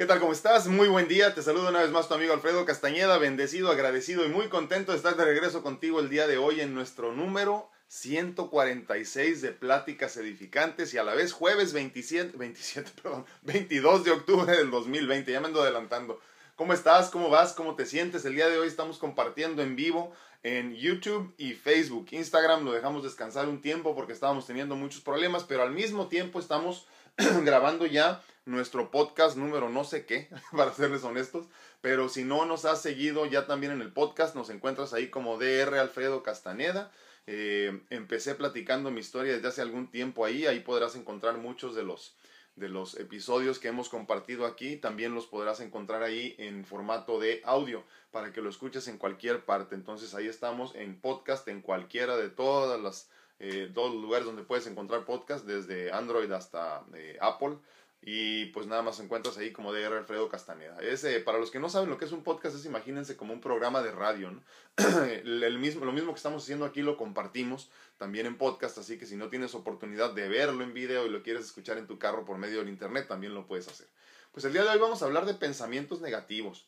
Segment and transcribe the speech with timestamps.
[0.00, 0.18] ¿Qué tal?
[0.18, 0.66] ¿Cómo estás?
[0.66, 1.34] Muy buen día.
[1.34, 4.96] Te saludo una vez más tu amigo Alfredo Castañeda, bendecido, agradecido y muy contento de
[4.96, 10.94] estar de regreso contigo el día de hoy en nuestro número 146 de Pláticas Edificantes
[10.94, 15.30] y a la vez jueves 27, 27 perdón, 22 de octubre del 2020.
[15.30, 16.18] Ya me ando adelantando.
[16.56, 17.10] ¿Cómo estás?
[17.10, 17.52] ¿Cómo vas?
[17.52, 18.24] ¿Cómo te sientes?
[18.24, 22.06] El día de hoy estamos compartiendo en vivo en YouTube y Facebook.
[22.12, 26.40] Instagram lo dejamos descansar un tiempo porque estábamos teniendo muchos problemas, pero al mismo tiempo
[26.40, 26.86] estamos
[27.44, 31.46] grabando ya nuestro podcast número no sé qué, para serles honestos.
[31.80, 35.38] Pero si no nos has seguido ya también en el podcast, nos encuentras ahí como
[35.38, 36.90] DR Alfredo Castaneda.
[37.26, 40.46] Eh, empecé platicando mi historia desde hace algún tiempo ahí.
[40.46, 42.16] Ahí podrás encontrar muchos de los,
[42.56, 44.76] de los episodios que hemos compartido aquí.
[44.76, 49.44] También los podrás encontrar ahí en formato de audio para que lo escuches en cualquier
[49.44, 49.74] parte.
[49.74, 55.06] Entonces ahí estamos en podcast en cualquiera de todas las eh, lugares donde puedes encontrar
[55.06, 57.56] podcast, desde Android hasta eh, Apple.
[58.02, 60.78] Y pues nada más encuentras ahí como DR Alfredo Castaneda.
[60.80, 63.42] ese para los que no saben lo que es un podcast, es imagínense como un
[63.42, 64.30] programa de radio.
[64.30, 64.42] ¿no?
[65.06, 69.04] El mismo, lo mismo que estamos haciendo aquí lo compartimos también en podcast, así que
[69.04, 72.24] si no tienes oportunidad de verlo en video y lo quieres escuchar en tu carro
[72.24, 73.86] por medio del internet, también lo puedes hacer.
[74.32, 76.66] Pues el día de hoy vamos a hablar de pensamientos negativos.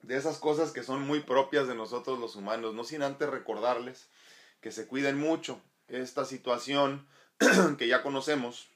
[0.00, 4.08] De esas cosas que son muy propias de nosotros los humanos, no sin antes recordarles
[4.62, 5.60] que se cuiden mucho.
[5.88, 7.06] Esta situación
[7.78, 8.68] que ya conocemos,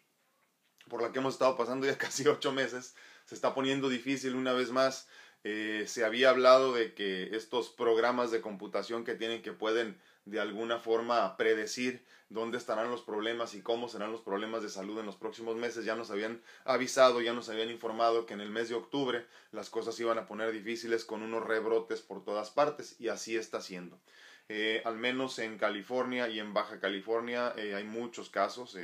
[0.88, 4.52] por la que hemos estado pasando ya casi ocho meses, se está poniendo difícil una
[4.52, 5.08] vez más.
[5.44, 10.40] Eh, se había hablado de que estos programas de computación que tienen que pueden de
[10.40, 15.06] alguna forma predecir dónde estarán los problemas y cómo serán los problemas de salud en
[15.06, 15.84] los próximos meses.
[15.84, 19.70] Ya nos habían avisado, ya nos habían informado que en el mes de octubre las
[19.70, 24.00] cosas iban a poner difíciles con unos rebrotes por todas partes y así está siendo.
[24.48, 28.76] Eh, al menos en California y en Baja California eh, hay muchos casos,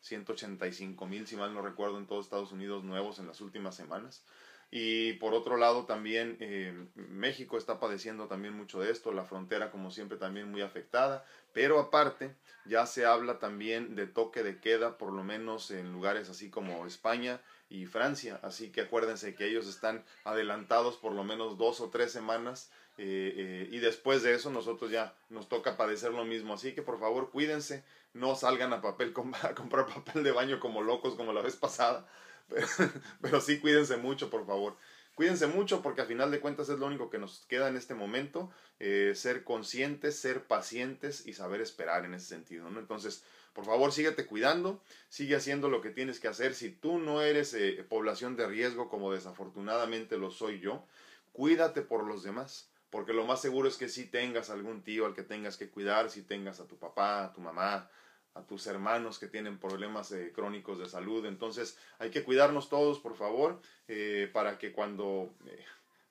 [0.00, 4.24] 185 mil, si mal no recuerdo, en todo Estados Unidos nuevos en las últimas semanas.
[4.70, 9.70] Y por otro lado también eh, México está padeciendo también mucho de esto, la frontera
[9.70, 14.98] como siempre también muy afectada, pero aparte ya se habla también de toque de queda,
[14.98, 19.66] por lo menos en lugares así como España y Francia, así que acuérdense que ellos
[19.66, 22.70] están adelantados por lo menos dos o tres semanas
[23.00, 26.54] eh, eh, y después de eso nosotros ya nos toca padecer lo mismo.
[26.54, 29.12] Así que por favor cuídense, no salgan a, papel,
[29.56, 32.08] comprar papel de baño como locos como la vez pasada,
[33.20, 34.76] pero, sí cuídense mucho por favor.
[35.14, 37.94] Cuídense mucho porque a final de cuentas es lo único que nos queda en este
[37.94, 42.68] momento, eh, ser conscientes, ser pacientes y saber esperar en ese sentido.
[42.68, 46.54] Entonces, por favor, síguete cuidando, sigue haciendo lo que tienes que hacer.
[46.54, 47.56] Si tú no eres
[47.88, 50.84] población de riesgo como desafortunadamente lo soy yo,
[51.32, 55.14] cuídate por los demás porque lo más seguro es que si tengas algún tío al
[55.14, 57.90] que tengas que cuidar, si tengas a tu papá, a tu mamá,
[58.34, 61.26] a tus hermanos que tienen problemas eh, crónicos de salud.
[61.26, 65.64] Entonces hay que cuidarnos todos, por favor, eh, para que cuando eh,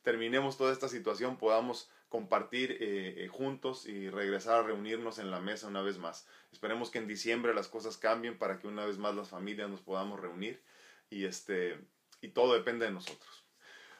[0.03, 5.81] terminemos toda esta situación podamos compartir juntos y regresar a reunirnos en la mesa una
[5.81, 6.25] vez más.
[6.53, 9.81] Esperemos que en diciembre las cosas cambien para que una vez más las familias nos
[9.81, 10.61] podamos reunir
[11.09, 11.77] y este
[12.21, 13.36] y todo depende de nosotros.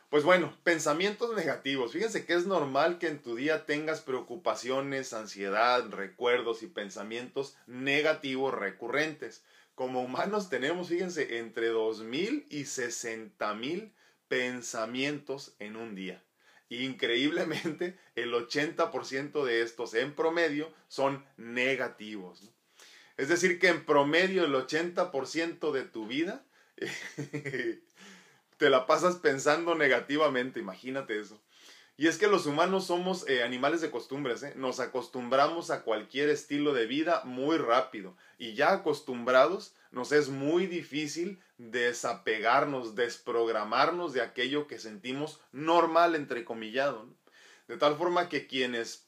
[0.10, 1.92] Pues bueno, pensamientos negativos.
[1.92, 8.54] Fíjense que es normal que en tu día tengas preocupaciones, ansiedad, recuerdos y pensamientos negativos
[8.54, 9.44] recurrentes.
[9.76, 13.92] Como humanos tenemos, fíjense, entre 2.000 y 60.000
[14.30, 16.24] pensamientos en un día.
[16.70, 22.50] Increíblemente, el 80% de estos en promedio son negativos.
[23.18, 26.46] Es decir, que en promedio el 80% de tu vida
[28.58, 31.42] te la pasas pensando negativamente, imagínate eso.
[32.00, 34.54] Y es que los humanos somos eh, animales de costumbres, ¿eh?
[34.56, 40.68] nos acostumbramos a cualquier estilo de vida muy rápido y ya acostumbrados nos es muy
[40.68, 47.08] difícil desapegarnos, desprogramarnos de aquello que sentimos normal, entrecomillado.
[47.68, 49.08] De tal forma que quienes,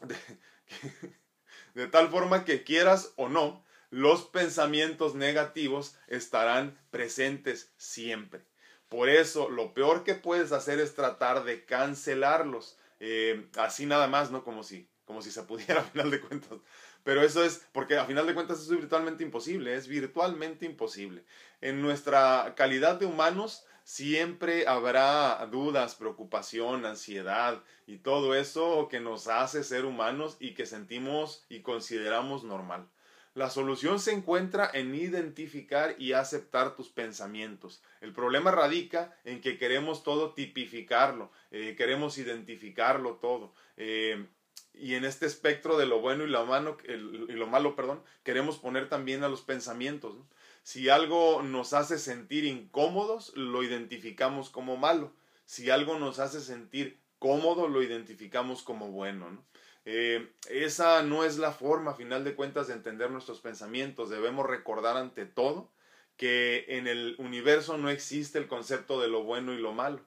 [1.74, 8.44] de tal forma que quieras o no, los pensamientos negativos estarán presentes siempre.
[8.88, 12.78] Por eso, lo peor que puedes hacer es tratar de cancelarlos.
[13.00, 14.44] Eh, así nada más, ¿no?
[14.44, 16.58] Como si, como si se pudiera a final de cuentas.
[17.02, 21.24] Pero eso es, porque a final de cuentas es virtualmente imposible, es virtualmente imposible.
[21.60, 29.28] En nuestra calidad de humanos siempre habrá dudas, preocupación, ansiedad y todo eso que nos
[29.28, 32.88] hace ser humanos y que sentimos y consideramos normal.
[33.34, 37.82] La solución se encuentra en identificar y aceptar tus pensamientos.
[38.00, 43.52] El problema radica en que queremos todo tipificarlo, eh, queremos identificarlo todo.
[43.76, 44.24] Eh,
[44.72, 48.58] y en este espectro de lo bueno y lo, malo, y lo malo, perdón, queremos
[48.58, 50.16] poner también a los pensamientos.
[50.62, 55.12] Si algo nos hace sentir incómodos, lo identificamos como malo.
[55.44, 59.30] Si algo nos hace sentir cómodo, lo identificamos como bueno.
[59.30, 59.44] ¿no?
[59.84, 64.10] Eh, esa no es la forma, a final de cuentas, de entender nuestros pensamientos.
[64.10, 65.70] Debemos recordar ante todo
[66.16, 70.00] que en el universo no existe el concepto de lo bueno y lo malo.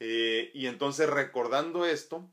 [0.00, 2.28] Eh, y entonces recordando esto,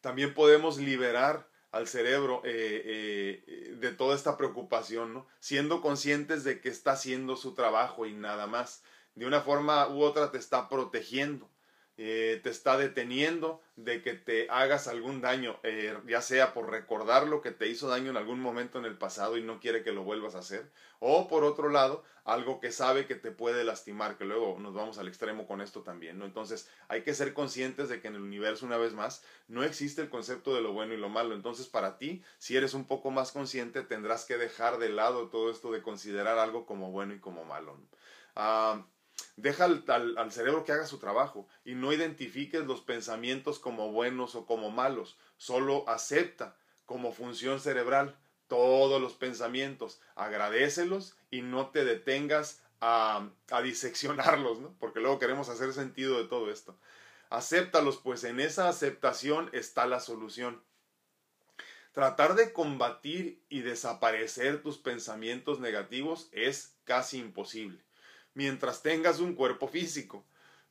[0.00, 6.92] también podemos liberar al cerebro eh, de toda esta preocupación, siendo conscientes de que está
[6.92, 8.82] haciendo su trabajo y nada más.
[9.14, 11.49] De una forma u otra te está protegiendo.
[12.02, 17.26] Eh, te está deteniendo de que te hagas algún daño, eh, ya sea por recordar
[17.26, 19.92] lo que te hizo daño en algún momento en el pasado y no quiere que
[19.92, 24.16] lo vuelvas a hacer, o por otro lado, algo que sabe que te puede lastimar,
[24.16, 26.24] que luego nos vamos al extremo con esto también, ¿no?
[26.24, 30.00] Entonces hay que ser conscientes de que en el universo, una vez más, no existe
[30.00, 31.34] el concepto de lo bueno y lo malo.
[31.34, 35.50] Entonces para ti, si eres un poco más consciente, tendrás que dejar de lado todo
[35.50, 37.76] esto de considerar algo como bueno y como malo.
[38.36, 38.86] Ah,
[39.36, 44.46] Deja al, cerebro que haga su trabajo y no identifiques los pensamientos como buenos o
[44.46, 45.16] como malos.
[45.36, 46.56] Solo acepta
[46.86, 48.18] como función cerebral
[48.48, 50.00] todos los pensamientos.
[50.14, 56.50] Agradecelos y no te detengas a, a diseccionarlos, porque luego queremos hacer sentido de todo
[56.50, 56.76] esto.
[57.30, 60.62] Acéptalos, pues en esa aceptación está la solución.
[61.92, 67.82] Tratar de combatir y desaparecer tus pensamientos negativos es casi imposible
[68.34, 70.24] mientras tengas un cuerpo físico.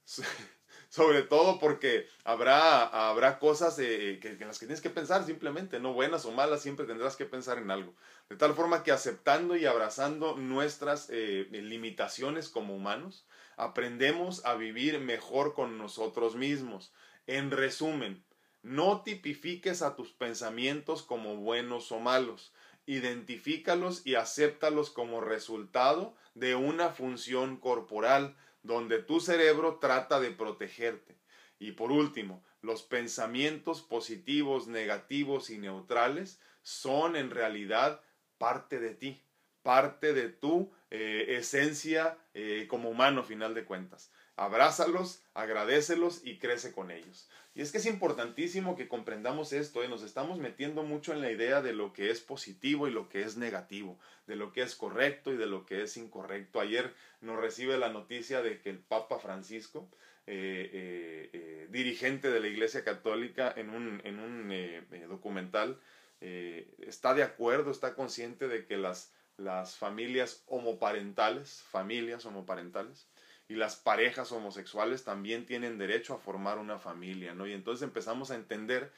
[0.89, 5.93] Sobre todo porque habrá, habrá cosas que, en las que tienes que pensar simplemente, no
[5.93, 7.93] buenas o malas, siempre tendrás que pensar en algo.
[8.27, 14.99] De tal forma que aceptando y abrazando nuestras eh, limitaciones como humanos, aprendemos a vivir
[14.99, 16.91] mejor con nosotros mismos.
[17.27, 18.23] En resumen,
[18.63, 22.51] no tipifiques a tus pensamientos como buenos o malos
[22.89, 31.15] identifícalos y acéptalos como resultado de una función corporal donde tu cerebro trata de protegerte.
[31.59, 38.01] Y por último, los pensamientos positivos, negativos y neutrales son en realidad
[38.39, 39.21] parte de ti,
[39.61, 46.71] parte de tu eh, esencia eh, como humano, final de cuentas abrázalos, agradecelos y crece
[46.71, 47.29] con ellos.
[47.55, 49.89] Y es que es importantísimo que comprendamos esto, ¿eh?
[49.89, 53.21] nos estamos metiendo mucho en la idea de lo que es positivo y lo que
[53.21, 56.61] es negativo, de lo que es correcto y de lo que es incorrecto.
[56.61, 59.89] Ayer nos recibe la noticia de que el Papa Francisco,
[60.25, 65.81] eh, eh, dirigente de la Iglesia Católica, en un, en un documental,
[66.21, 73.07] está de acuerdo, está consciente de que las, las familias homoparentales, familias homoparentales,
[73.49, 77.47] y las parejas homosexuales también tienen derecho a formar una familia, ¿no?
[77.47, 78.91] Y entonces empezamos a entender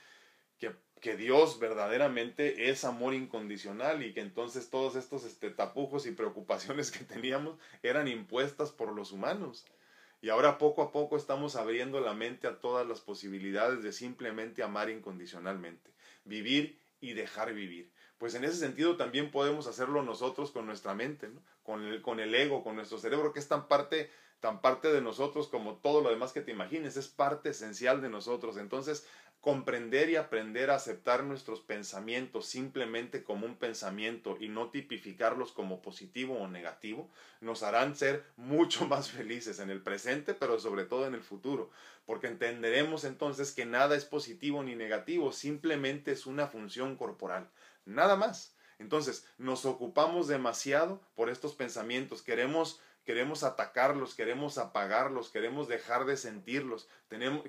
[0.59, 6.12] que, que Dios verdaderamente es amor incondicional y que entonces todos estos este, tapujos y
[6.12, 9.65] preocupaciones que teníamos eran impuestas por los humanos.
[10.21, 14.63] Y ahora poco a poco estamos abriendo la mente a todas las posibilidades de simplemente
[14.63, 15.92] amar incondicionalmente,
[16.25, 17.89] vivir y dejar vivir.
[18.18, 21.42] Pues en ese sentido también podemos hacerlo nosotros con nuestra mente, ¿no?
[21.63, 25.01] con, el, con el ego, con nuestro cerebro, que es tan parte tan parte de
[25.01, 28.57] nosotros como todo lo demás que te imagines, es parte esencial de nosotros.
[28.57, 29.07] Entonces,
[29.39, 35.81] comprender y aprender a aceptar nuestros pensamientos simplemente como un pensamiento y no tipificarlos como
[35.81, 41.07] positivo o negativo, nos harán ser mucho más felices en el presente, pero sobre todo
[41.07, 41.71] en el futuro,
[42.06, 47.49] porque entenderemos entonces que nada es positivo ni negativo, simplemente es una función corporal,
[47.85, 48.56] nada más.
[48.77, 52.80] Entonces, nos ocupamos demasiado por estos pensamientos, queremos
[53.11, 56.87] queremos atacarlos, queremos apagarlos, queremos dejar de sentirlos,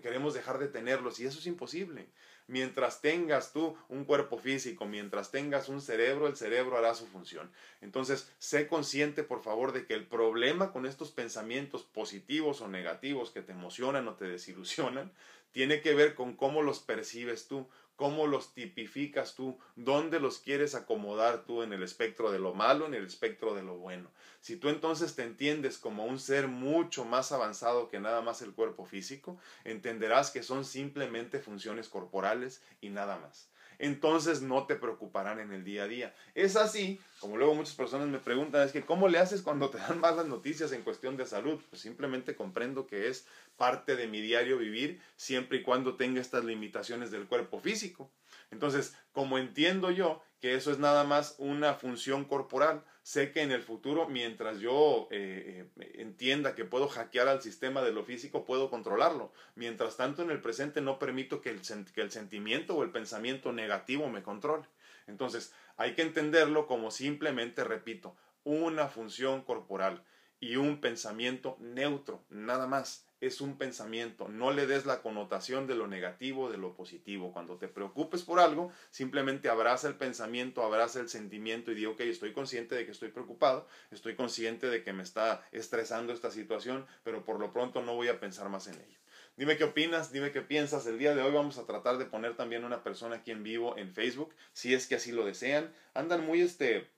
[0.02, 2.08] queremos dejar de tenerlos y eso es imposible.
[2.48, 7.52] Mientras tengas tú un cuerpo físico, mientras tengas un cerebro, el cerebro hará su función.
[7.80, 13.30] Entonces, sé consciente, por favor, de que el problema con estos pensamientos positivos o negativos
[13.30, 15.12] que te emocionan o te desilusionan,
[15.52, 20.74] tiene que ver con cómo los percibes tú, cómo los tipificas tú, dónde los quieres
[20.74, 24.10] acomodar tú en el espectro de lo malo, en el espectro de lo bueno.
[24.40, 28.52] Si tú entonces te entiendes como un ser mucho más avanzado que nada más el
[28.52, 33.51] cuerpo físico, entenderás que son simplemente funciones corporales y nada más
[33.82, 36.14] entonces no te preocuparán en el día a día.
[36.36, 39.78] Es así, como luego muchas personas me preguntan, es que ¿cómo le haces cuando te
[39.78, 41.60] dan malas noticias en cuestión de salud?
[41.68, 46.44] Pues simplemente comprendo que es parte de mi diario vivir siempre y cuando tenga estas
[46.44, 48.08] limitaciones del cuerpo físico.
[48.52, 53.50] Entonces, como entiendo yo que eso es nada más una función corporal, sé que en
[53.50, 58.44] el futuro, mientras yo eh, eh, entienda que puedo hackear al sistema de lo físico,
[58.44, 59.32] puedo controlarlo.
[59.54, 61.60] Mientras tanto, en el presente no permito que el,
[61.94, 64.66] que el sentimiento o el pensamiento negativo me controle.
[65.06, 70.04] Entonces, hay que entenderlo como simplemente, repito, una función corporal
[70.40, 73.06] y un pensamiento neutro, nada más.
[73.22, 77.32] Es un pensamiento, no le des la connotación de lo negativo, de lo positivo.
[77.32, 82.00] Cuando te preocupes por algo, simplemente abraza el pensamiento, abraza el sentimiento y digo, ok,
[82.00, 86.84] estoy consciente de que estoy preocupado, estoy consciente de que me está estresando esta situación,
[87.04, 88.98] pero por lo pronto no voy a pensar más en ello.
[89.36, 90.84] Dime qué opinas, dime qué piensas.
[90.88, 93.78] El día de hoy vamos a tratar de poner también una persona aquí en vivo
[93.78, 95.72] en Facebook, si es que así lo desean.
[95.94, 96.90] Andan muy este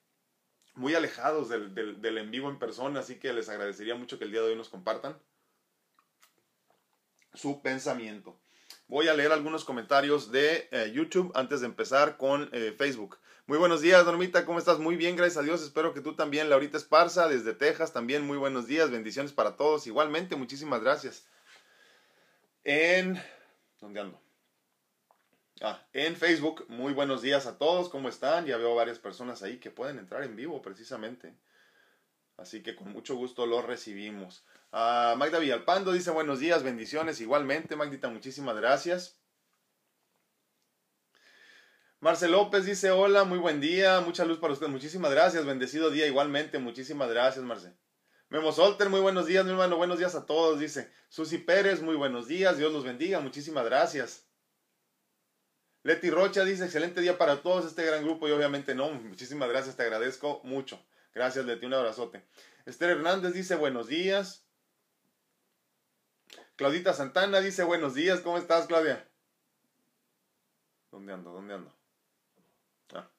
[0.75, 4.33] muy alejados del, del, en vivo en persona, así que les agradecería mucho que el
[4.33, 5.19] día de hoy nos compartan
[7.35, 8.39] su pensamiento.
[8.87, 13.19] Voy a leer algunos comentarios de eh, YouTube antes de empezar con eh, Facebook.
[13.47, 14.79] Muy buenos días, Normita, ¿cómo estás?
[14.79, 15.63] Muy bien, gracias a Dios.
[15.63, 19.87] Espero que tú también, Laurita Esparza, desde Texas, también muy buenos días, bendiciones para todos.
[19.87, 21.27] Igualmente, muchísimas gracias.
[22.63, 23.21] En...
[23.81, 24.21] ¿Dónde ando?
[25.61, 28.47] Ah, en Facebook, muy buenos días a todos, ¿cómo están?
[28.47, 31.35] Ya veo varias personas ahí que pueden entrar en vivo precisamente.
[32.37, 34.45] Así que con mucho gusto los recibimos.
[34.77, 37.77] Ah, Magda Villalpando dice buenos días, bendiciones igualmente.
[37.77, 39.21] Magdita, muchísimas gracias.
[42.01, 44.67] Marcel López dice hola, muy buen día, mucha luz para usted.
[44.67, 46.59] Muchísimas gracias, bendecido día igualmente.
[46.59, 47.73] Muchísimas gracias, Marcel.
[48.31, 49.77] Memo Solter, muy buenos días, mi hermano.
[49.77, 50.91] Buenos días a todos, dice.
[51.09, 52.59] Susi Pérez, muy buenos días.
[52.59, 53.21] Dios los bendiga.
[53.21, 54.27] Muchísimas gracias.
[55.85, 59.77] Leti Rocha dice, excelente día para todos, este gran grupo y obviamente no, muchísimas gracias,
[59.77, 60.85] te agradezco mucho.
[61.15, 62.25] Gracias Leti, un abrazote.
[62.67, 64.44] Esther Hernández dice, buenos días.
[66.57, 69.09] Claudita Santana dice, buenos días, ¿cómo estás Claudia?
[70.93, 71.33] ¿Dónde ando?
[71.33, 71.77] ¿Dónde ando?
[72.95, 73.11] Ah.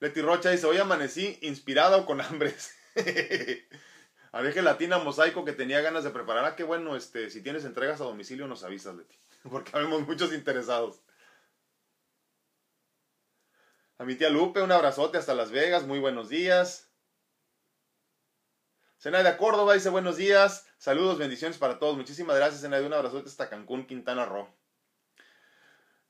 [0.00, 2.74] Leti Rocha dice, hoy amanecí inspirado con hambres.
[4.32, 6.46] Abeje Latina Mosaico que tenía ganas de preparar.
[6.46, 9.18] Ah, qué bueno, este, si tienes entregas a domicilio nos avisas, Leti.
[9.50, 11.02] Porque habemos muchos interesados.
[13.98, 16.85] A mi tía Lupe, un abrazote hasta Las Vegas, muy buenos días.
[19.04, 21.96] De Córdoba dice buenos días, saludos, bendiciones para todos.
[21.96, 24.48] Muchísimas gracias, de un abrazote hasta Cancún, Quintana Roo.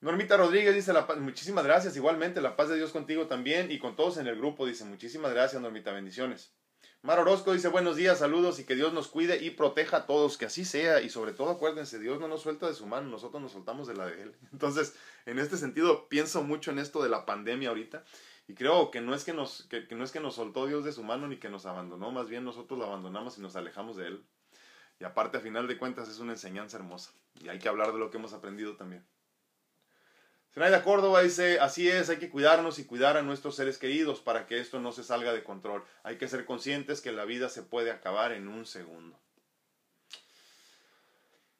[0.01, 3.79] Normita Rodríguez dice la paz, muchísimas gracias, igualmente, la paz de Dios contigo también y
[3.79, 6.55] con todos en el grupo, dice muchísimas gracias, Normita, bendiciones.
[7.03, 10.39] Mar Orozco dice buenos días, saludos y que Dios nos cuide y proteja a todos,
[10.39, 13.43] que así sea y sobre todo acuérdense, Dios no nos suelta de su mano, nosotros
[13.43, 14.37] nos soltamos de la de Él.
[14.53, 14.95] Entonces,
[15.27, 18.05] en este sentido, pienso mucho en esto de la pandemia ahorita
[18.49, 20.93] y creo que no es que nos, que, no es que nos soltó Dios de
[20.93, 24.07] su mano ni que nos abandonó, más bien nosotros lo abandonamos y nos alejamos de
[24.07, 24.25] Él.
[25.01, 27.99] Y aparte, a final de cuentas, es una enseñanza hermosa y hay que hablar de
[27.99, 29.05] lo que hemos aprendido también.
[30.55, 34.47] de Córdoba dice, así es, hay que cuidarnos y cuidar a nuestros seres queridos para
[34.47, 35.85] que esto no se salga de control.
[36.03, 39.19] Hay que ser conscientes que la vida se puede acabar en un segundo.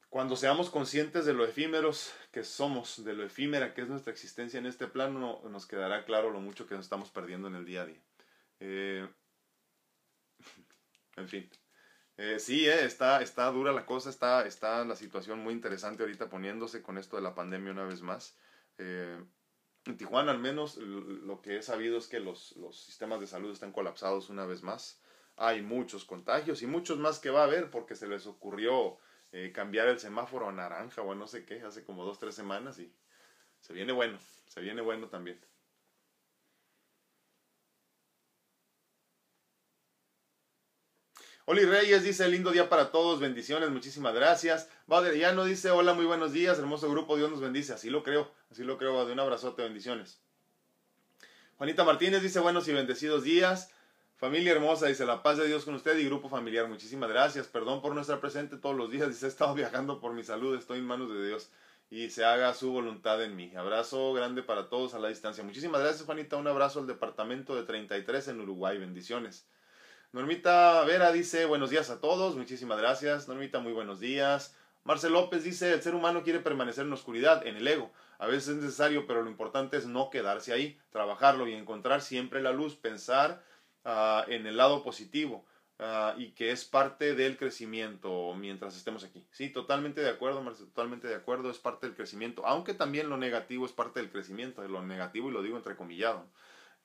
[0.09, 4.57] Cuando seamos conscientes de lo efímeros que somos, de lo efímera que es nuestra existencia
[4.57, 7.81] en este plano, nos quedará claro lo mucho que nos estamos perdiendo en el día
[7.81, 8.01] a día.
[8.61, 9.07] Eh,
[11.17, 11.49] en fin.
[12.15, 16.29] Eh, sí, eh, está, está dura la cosa, está, está la situación muy interesante ahorita
[16.29, 18.37] poniéndose con esto de la pandemia una vez más.
[18.77, 19.27] en
[19.97, 23.73] Tijuana al menos lo que he sabido es que los, los sistemas de salud están
[23.73, 25.01] colapsados una vez más.
[25.35, 28.99] Hay muchos contagios y muchos más que va a haber porque se les ocurrió
[29.31, 32.35] eh, cambiar el semáforo a naranja o a no sé qué, hace como dos, tres
[32.35, 32.91] semanas y
[33.61, 34.17] se viene bueno,
[34.47, 35.39] se viene bueno también.
[41.49, 44.69] Oli Reyes dice, lindo día para todos, bendiciones, muchísimas gracias.
[44.85, 47.71] no dice, hola, muy buenos días, hermoso grupo, Dios nos bendice.
[47.71, 50.19] Así lo creo, así lo creo, de un abrazote, bendiciones.
[51.57, 53.71] Juanita Martínez dice, buenos y bendecidos días.
[54.17, 56.67] Familia hermosa, dice la paz de Dios con usted y grupo familiar.
[56.67, 57.45] Muchísimas gracias.
[57.45, 59.07] Perdón por no estar presente todos los días.
[59.09, 60.57] Dice, he estado viajando por mi salud.
[60.57, 61.51] Estoy en manos de Dios
[61.91, 63.53] y se haga su voluntad en mí.
[63.55, 65.43] Abrazo grande para todos a la distancia.
[65.43, 66.35] Muchísimas gracias, Juanita.
[66.35, 68.79] Un abrazo al departamento de 33 en Uruguay.
[68.79, 69.45] Bendiciones.
[70.13, 72.35] Normita Vera dice, buenos días a todos.
[72.35, 73.27] Muchísimas gracias.
[73.27, 74.55] Normita, muy buenos días.
[74.83, 77.91] Marcel López dice, el ser humano quiere permanecer en oscuridad, en el ego.
[78.17, 82.41] A veces es necesario, pero lo importante es no quedarse ahí, trabajarlo y encontrar siempre
[82.41, 83.43] la luz, pensar
[83.89, 85.45] Ah, en el lado positivo
[85.79, 89.25] ah, y que es parte del crecimiento mientras estemos aquí.
[89.31, 93.15] Sí, totalmente de acuerdo, Marcelo, totalmente de acuerdo, es parte del crecimiento, aunque también lo
[93.15, 96.29] negativo es parte del crecimiento, lo negativo y lo digo entrecomillado.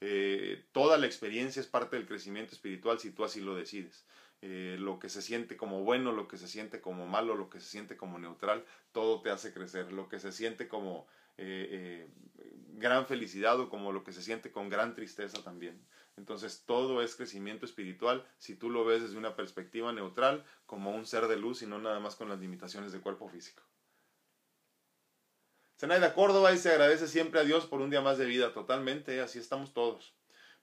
[0.00, 4.06] Eh, toda la experiencia es parte del crecimiento espiritual si tú así lo decides.
[4.40, 7.58] Eh, lo que se siente como bueno, lo que se siente como malo, lo que
[7.58, 9.90] se siente como neutral, todo te hace crecer.
[9.90, 12.08] Lo que se siente como eh,
[12.74, 15.84] gran felicidad o como lo que se siente con gran tristeza también.
[16.16, 21.06] Entonces todo es crecimiento espiritual si tú lo ves desde una perspectiva neutral como un
[21.06, 23.62] ser de luz y no nada más con las limitaciones del cuerpo físico.
[25.78, 29.38] Zenaida Córdoba se agradece siempre a Dios por un día más de vida, totalmente, así
[29.38, 30.14] estamos todos.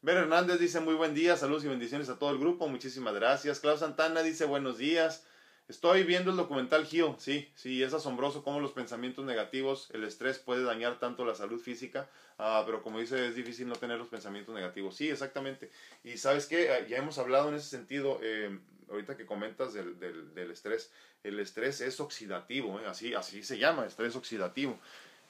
[0.02, 3.60] Ver Hernández dice muy buen día, saludos y bendiciones a todo el grupo, muchísimas gracias.
[3.60, 5.26] Klaus Santana dice buenos días.
[5.70, 10.40] Estoy viendo el documental Gio, sí, sí, es asombroso cómo los pensamientos negativos, el estrés
[10.40, 12.10] puede dañar tanto la salud física,
[12.40, 14.96] ah, pero como dice, es difícil no tener los pensamientos negativos.
[14.96, 15.70] Sí, exactamente.
[16.04, 18.58] Y sabes qué, ah, ya hemos hablado en ese sentido, eh,
[18.90, 20.92] ahorita que comentas del, del, del, estrés,
[21.24, 22.88] el estrés es oxidativo, ¿eh?
[22.88, 24.80] así, así se llama, estrés oxidativo.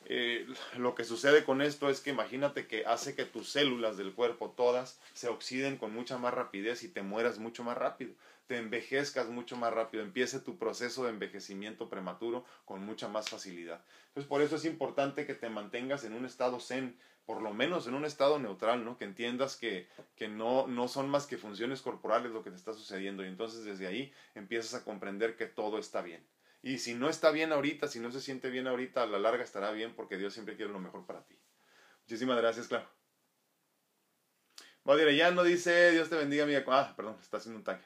[0.06, 4.13] Eh, lo que sucede con esto es que imagínate que hace que tus células del
[4.13, 8.13] cuerpo todas se oxiden con mucha más rapidez y te mueras mucho más rápido
[8.50, 13.86] te envejezcas mucho más rápido, empiece tu proceso de envejecimiento prematuro con mucha más facilidad.
[14.08, 17.86] Entonces, por eso es importante que te mantengas en un estado zen, por lo menos
[17.86, 18.98] en un estado neutral, ¿no?
[18.98, 22.74] Que entiendas que, que no, no son más que funciones corporales lo que te está
[22.74, 26.25] sucediendo y entonces desde ahí empiezas a comprender que todo está bien.
[26.62, 29.44] Y si no está bien ahorita, si no se siente bien ahorita, a la larga
[29.44, 31.39] estará bien porque Dios siempre quiere lo mejor para ti.
[32.01, 32.89] Muchísimas gracias, claro.
[35.16, 36.63] ya no dice, Dios te bendiga, amiga.
[36.68, 37.82] Ah, perdón, está haciendo un tag.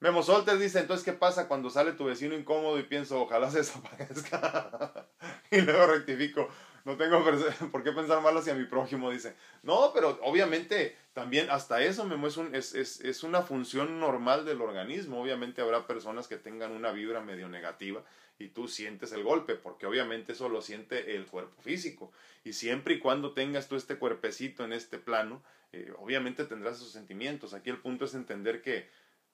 [0.00, 3.58] Memo Solter dice, entonces, ¿qué pasa cuando sale tu vecino incómodo y pienso, ojalá se
[3.58, 5.08] desaparezca?
[5.50, 6.48] y luego rectifico,
[6.86, 7.20] no tengo
[7.72, 9.34] por qué pensar mal hacia mi prójimo, dice.
[9.64, 14.62] No, pero obviamente también hasta eso, Memo, es, es, es, es una función normal del
[14.62, 15.20] organismo.
[15.20, 18.04] Obviamente habrá personas que tengan una vibra medio negativa
[18.38, 22.12] y tú sientes el golpe, porque obviamente eso lo siente el cuerpo físico.
[22.44, 26.92] Y siempre y cuando tengas tú este cuerpecito en este plano, eh, obviamente tendrás esos
[26.92, 27.52] sentimientos.
[27.52, 28.88] Aquí el punto es entender que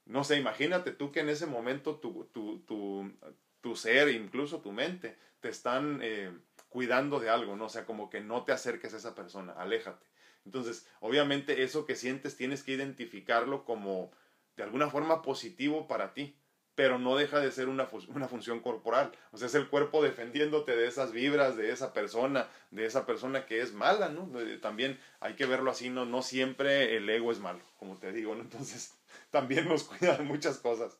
[0.06, 3.12] no sé, imagínate tú que en ese momento tu, tu, tu,
[3.61, 6.32] tu ser, incluso tu mente, te están eh,
[6.72, 7.66] cuidando de algo, ¿no?
[7.66, 10.06] O sea, como que no te acerques a esa persona, aléjate.
[10.44, 14.10] Entonces, obviamente eso que sientes tienes que identificarlo como
[14.56, 16.34] de alguna forma positivo para ti,
[16.74, 19.12] pero no deja de ser una, una función corporal.
[19.30, 23.44] O sea, es el cuerpo defendiéndote de esas vibras, de esa persona, de esa persona
[23.44, 24.30] que es mala, ¿no?
[24.61, 26.06] También hay que verlo así, ¿no?
[26.06, 28.40] No siempre el ego es malo, como te digo, ¿no?
[28.40, 28.94] Entonces,
[29.30, 30.98] también nos cuidan muchas cosas.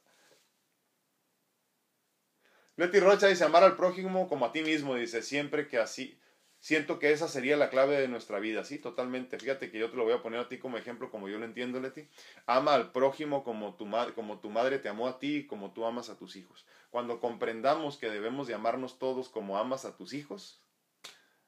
[2.77, 6.19] Leti Rocha dice, amar al prójimo como a ti mismo, dice, siempre que así,
[6.59, 9.39] siento que esa sería la clave de nuestra vida, sí, totalmente.
[9.39, 11.45] Fíjate que yo te lo voy a poner a ti como ejemplo, como yo lo
[11.45, 12.09] entiendo, Leti.
[12.47, 15.85] Ama al prójimo como tu, como tu madre te amó a ti y como tú
[15.85, 16.65] amas a tus hijos.
[16.91, 20.63] Cuando comprendamos que debemos de amarnos todos como amas a tus hijos,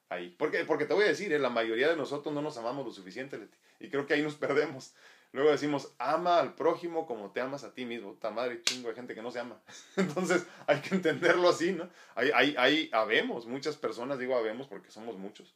[0.09, 0.35] ahí.
[0.39, 2.93] Porque, porque te voy a decir, eh, la mayoría de nosotros no nos amamos lo
[2.93, 3.57] suficiente, Leti.
[3.81, 4.95] Y creo que ahí nos perdemos.
[5.35, 8.13] Luego decimos, ama al prójimo como te amas a ti mismo.
[8.13, 9.61] Puta madre, chingo de gente que no se ama.
[9.97, 11.91] Entonces hay que entenderlo así, ¿no?
[12.15, 15.53] Hay, hay, hay habemos muchas personas, digo habemos porque somos muchos.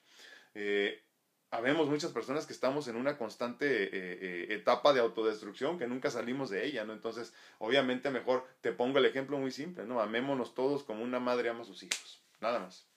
[0.57, 1.01] Eh,
[1.53, 6.11] habemos muchas personas que estamos en una constante eh, eh, etapa de autodestrucción que nunca
[6.11, 6.93] salimos de ella, ¿no?
[6.93, 10.01] Entonces, obviamente mejor te pongo el ejemplo muy simple, ¿no?
[10.01, 12.21] Amémonos todos como una madre ama a sus hijos.
[12.41, 12.88] Nada más.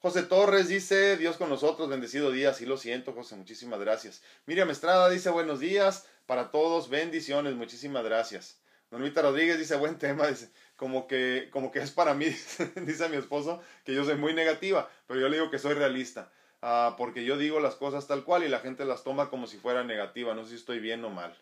[0.00, 4.22] José Torres dice, Dios con nosotros, bendecido día, sí lo siento, José, muchísimas gracias.
[4.46, 8.62] Miriam Estrada dice, buenos días para todos, bendiciones, muchísimas gracias.
[8.90, 12.24] Normita Rodríguez dice, buen tema, dice, como que, como que es para mí,
[12.76, 16.32] dice mi esposo, que yo soy muy negativa, pero yo le digo que soy realista,
[16.62, 19.58] ah, porque yo digo las cosas tal cual y la gente las toma como si
[19.58, 21.36] fuera negativa, no sé si estoy bien o mal.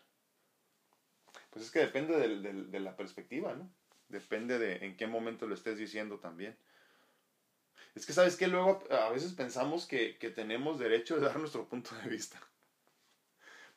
[1.49, 3.71] Pues es que depende de la perspectiva, ¿no?
[4.09, 6.57] Depende de en qué momento lo estés diciendo también.
[7.95, 11.67] Es que, ¿sabes que Luego a veces pensamos que, que tenemos derecho de dar nuestro
[11.67, 12.39] punto de vista.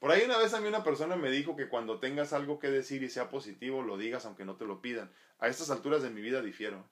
[0.03, 2.71] Por ahí una vez a mí una persona me dijo que cuando tengas algo que
[2.71, 5.13] decir y sea positivo, lo digas aunque no te lo pidan.
[5.39, 6.85] A estas alturas de mi vida difiero.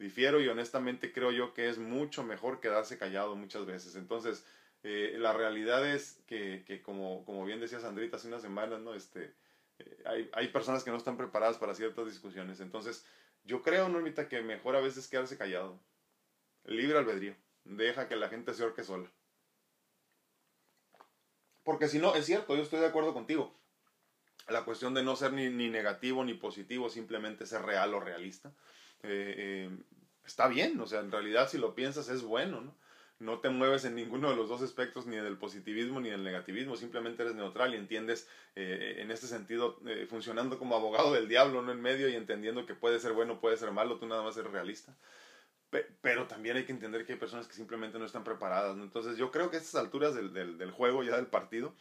[0.00, 3.94] Difiero y honestamente creo yo que es mucho mejor quedarse callado muchas veces.
[3.94, 4.44] Entonces,
[4.82, 8.94] eh, la realidad es que, que, como, como bien decía Sandrita hace unas semanas, ¿no?
[8.94, 9.32] Este,
[9.78, 12.58] eh, hay, hay personas que no están preparadas para ciertas discusiones.
[12.58, 13.06] Entonces,
[13.44, 15.78] yo creo, Normita, que mejor a veces quedarse callado.
[16.64, 17.34] Libre albedrío.
[17.64, 19.10] Deja que la gente se orque sola.
[21.62, 23.54] Porque si no, es cierto, yo estoy de acuerdo contigo.
[24.48, 28.52] La cuestión de no ser ni, ni negativo ni positivo, simplemente ser real o realista,
[29.02, 29.78] eh, eh,
[30.24, 30.78] está bien.
[30.80, 32.76] O sea, en realidad si lo piensas es bueno, ¿no?
[33.20, 36.76] No te mueves en ninguno de los dos aspectos, ni del positivismo ni del negativismo,
[36.76, 41.70] simplemente eres neutral y entiendes eh, en este sentido, funcionando como abogado del diablo, no
[41.70, 44.50] en medio y entendiendo que puede ser bueno, puede ser malo, tú nada más eres
[44.50, 44.94] realista
[46.00, 48.76] pero también hay que entender que hay personas que simplemente no están preparadas.
[48.76, 51.74] Entonces yo creo que a estas alturas del, del, juego, ya del partido,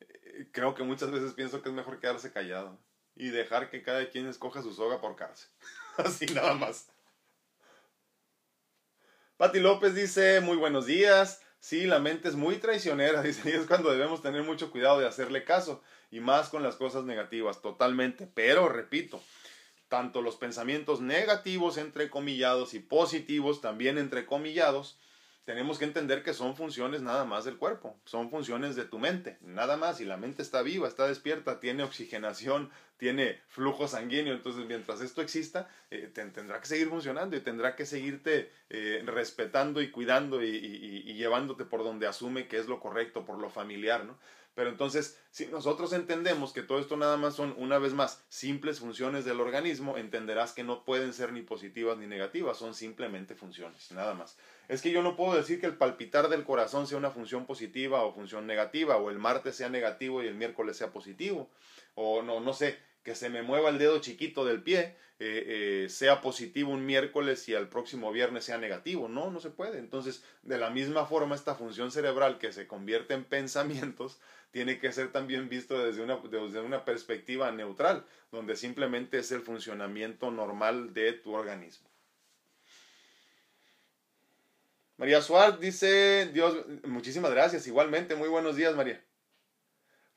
[0.00, 2.78] eh, creo que muchas veces pienso que es mejor quedarse callado
[3.16, 5.50] y dejar que cada quien escoja su soga por cárcel.
[5.96, 6.88] Así nada más.
[9.36, 11.42] Pati López dice, muy buenos días.
[11.60, 15.06] Sí, la mente es muy traicionera, dice, y es cuando debemos tener mucho cuidado de
[15.06, 18.28] hacerle caso, y más con las cosas negativas, totalmente.
[18.34, 19.22] Pero, repito,
[19.90, 24.98] tanto los pensamientos negativos, entre comillados y positivos, también entre comillados,
[25.44, 29.36] tenemos que entender que son funciones nada más del cuerpo, son funciones de tu mente,
[29.40, 32.70] nada más, y la mente está viva, está despierta, tiene oxigenación,
[33.00, 37.86] tiene flujo sanguíneo, entonces mientras esto exista, eh, tendrá que seguir funcionando y tendrá que
[37.86, 43.24] seguirte eh, respetando y cuidando y, y, llevándote por donde asume que es lo correcto,
[43.24, 44.18] por lo familiar, ¿no?
[44.54, 48.80] Pero entonces, si nosotros entendemos que todo esto nada más son, una vez más, simples
[48.80, 53.90] funciones del organismo, entenderás que no pueden ser ni positivas ni negativas, son simplemente funciones,
[53.92, 54.36] nada más.
[54.68, 58.02] Es que yo no puedo decir que el palpitar del corazón sea una función positiva
[58.02, 61.48] o función negativa, o el martes sea negativo y el miércoles sea positivo,
[61.94, 65.88] o no, no sé, que se me mueva el dedo chiquito del pie, eh, eh,
[65.88, 69.08] sea positivo un miércoles y al próximo viernes sea negativo.
[69.08, 69.78] No, no se puede.
[69.78, 74.18] Entonces, de la misma forma, esta función cerebral que se convierte en pensamientos
[74.50, 79.42] tiene que ser también visto desde una, desde una perspectiva neutral, donde simplemente es el
[79.42, 81.88] funcionamiento normal de tu organismo.
[84.96, 89.02] María Suárez dice, Dios, muchísimas gracias, igualmente, muy buenos días María.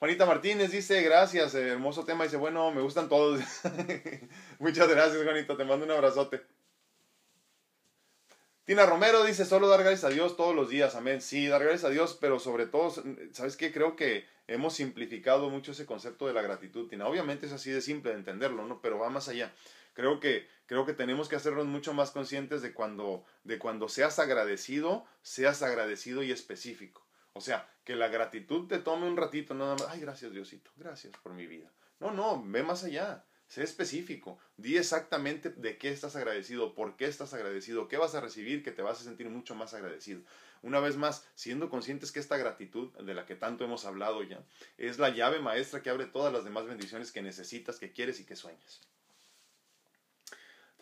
[0.03, 2.25] Juanita Martínez dice, gracias, hermoso tema.
[2.25, 3.39] Dice, bueno, me gustan todos.
[4.59, 6.41] Muchas gracias, Juanita, te mando un abrazote.
[8.65, 11.21] Tina Romero dice, solo dar gracias a Dios todos los días, amén.
[11.21, 12.93] Sí, dar gracias a Dios, pero sobre todo,
[13.31, 13.71] ¿sabes qué?
[13.71, 17.07] Creo que hemos simplificado mucho ese concepto de la gratitud, Tina.
[17.07, 18.81] Obviamente es así de simple de entenderlo, ¿no?
[18.81, 19.53] Pero va más allá.
[19.93, 24.19] Creo que, creo que tenemos que hacernos mucho más conscientes de cuando, de cuando seas
[24.19, 27.02] agradecido, seas agradecido y específico.
[27.33, 31.13] O sea, que la gratitud te tome un ratito, nada más, ay, gracias Diosito, gracias
[31.17, 31.71] por mi vida.
[31.99, 37.05] No, no, ve más allá, sé específico, di exactamente de qué estás agradecido, por qué
[37.05, 40.21] estás agradecido, qué vas a recibir que te vas a sentir mucho más agradecido.
[40.61, 44.45] Una vez más, siendo conscientes que esta gratitud, de la que tanto hemos hablado ya,
[44.77, 48.25] es la llave maestra que abre todas las demás bendiciones que necesitas, que quieres y
[48.25, 48.81] que sueñas.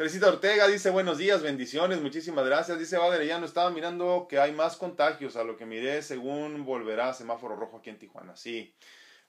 [0.02, 2.80] Teresita Ortega dice buenos días, bendiciones, muchísimas gracias.
[2.80, 6.66] Dice Badre, ya no estaba mirando que hay más contagios a lo que miré según
[6.66, 8.36] volverá semáforo rojo aquí en Tijuana.
[8.36, 8.74] Sí,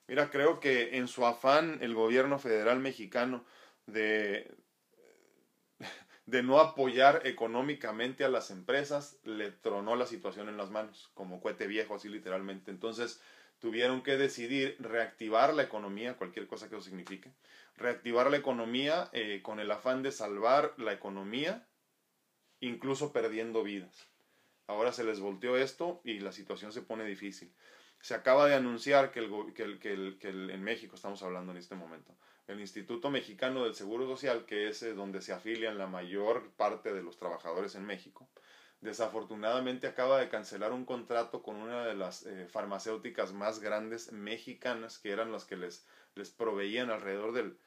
[0.09, 3.45] mira, creo que en su afán el gobierno federal mexicano
[3.85, 4.51] de,
[6.25, 11.43] de no apoyar económicamente a las empresas, le tronó la situación en las manos, como
[11.43, 12.71] cohete viejo, así literalmente.
[12.71, 13.21] Entonces
[13.59, 17.31] tuvieron que decidir reactivar la economía, cualquier cosa que eso signifique
[17.83, 21.69] reactivar la economía eh, con el afán de salvar la economía,
[22.61, 24.09] incluso perdiendo vidas.
[24.67, 27.55] Ahora se les volteó esto y la situación se pone difícil.
[28.01, 29.79] Se acaba de anunciar que, el, que, el,
[30.19, 32.17] que, el, en México estamos hablando en este momento.
[32.47, 36.93] El Instituto Mexicano del Seguro Social, que es eh, donde se afilian la mayor parte
[36.93, 38.29] de los trabajadores en México,
[38.81, 44.99] desafortunadamente acaba de cancelar un contrato con una de las eh, farmacéuticas más grandes mexicanas,
[44.99, 47.59] que eran las que les les proveían alrededor del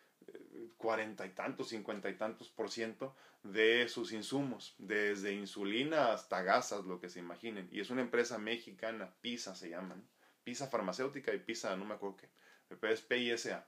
[0.77, 6.85] cuarenta y tantos, cincuenta y tantos por ciento de sus insumos, desde insulina hasta gasas,
[6.85, 7.67] lo que se imaginen.
[7.71, 10.03] Y es una empresa mexicana, PISA se llaman,
[10.43, 12.29] PISA farmacéutica y PISA, no me acuerdo qué,
[12.91, 13.65] es PISA.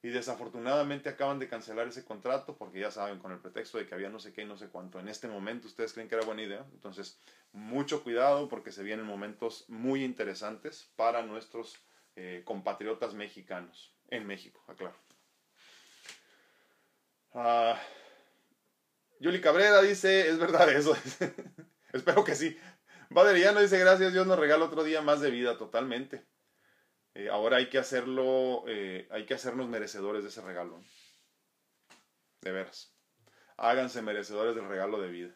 [0.00, 3.94] Y desafortunadamente acaban de cancelar ese contrato porque ya saben, con el pretexto de que
[3.94, 5.00] había no sé qué y no sé cuánto.
[5.00, 6.64] En este momento ustedes creen que era buena idea.
[6.72, 7.20] Entonces,
[7.52, 11.80] mucho cuidado porque se vienen momentos muy interesantes para nuestros
[12.14, 13.92] eh, compatriotas mexicanos.
[14.08, 15.07] En México, aclaro.
[19.20, 20.96] Yuli Cabrera dice, es verdad eso.
[21.92, 22.58] Espero que sí.
[23.10, 26.26] Valeriano dice, gracias, Dios nos regala otro día más de vida, totalmente.
[27.14, 30.82] Eh, ahora hay que hacerlo, eh, hay que hacernos merecedores de ese regalo.
[32.42, 32.94] De veras.
[33.56, 35.34] Háganse merecedores del regalo de vida.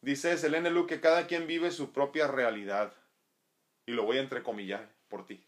[0.00, 2.92] Dice Selene Lu que cada quien vive su propia realidad.
[3.86, 5.46] Y lo voy a entrecomillar por ti.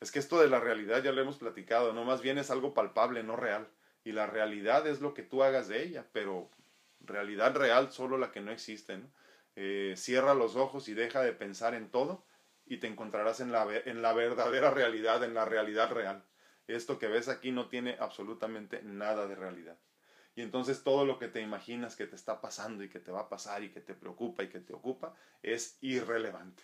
[0.00, 2.74] Es que esto de la realidad ya lo hemos platicado, no más bien es algo
[2.74, 3.68] palpable, no real.
[4.06, 6.48] Y la realidad es lo que tú hagas de ella, pero
[7.00, 9.00] realidad real solo la que no existe.
[9.56, 12.24] Eh, cierra los ojos y deja de pensar en todo
[12.66, 16.24] y te encontrarás en la, en la verdadera realidad, en la realidad real.
[16.68, 19.76] Esto que ves aquí no tiene absolutamente nada de realidad.
[20.36, 23.22] Y entonces todo lo que te imaginas que te está pasando y que te va
[23.22, 26.62] a pasar y que te preocupa y que te ocupa es irrelevante.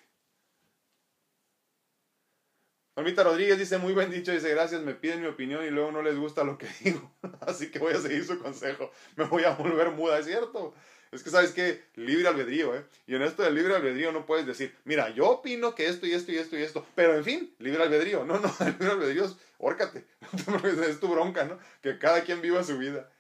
[2.95, 6.03] Normita Rodríguez dice, muy buen dicho, dice, gracias, me piden mi opinión y luego no
[6.03, 7.11] les gusta lo que digo.
[7.41, 8.91] Así que voy a seguir su consejo.
[9.17, 10.75] Me voy a volver muda, es cierto.
[11.11, 12.85] Es que sabes que libre albedrío, ¿eh?
[13.07, 16.13] Y en esto del libre albedrío no puedes decir, mira, yo opino que esto y
[16.13, 18.25] esto y esto y esto, pero en fin, libre albedrío.
[18.25, 20.07] No, no, libre albedrío es, órcate,
[20.89, 21.59] es tu bronca, ¿no?
[21.83, 23.11] Que cada quien viva su vida.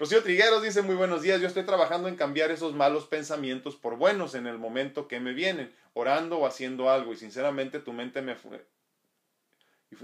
[0.00, 3.98] Rocío Trigueros dice muy buenos días, yo estoy trabajando en cambiar esos malos pensamientos por
[3.98, 8.22] buenos en el momento que me vienen, orando o haciendo algo y sinceramente tu mente
[8.22, 8.34] me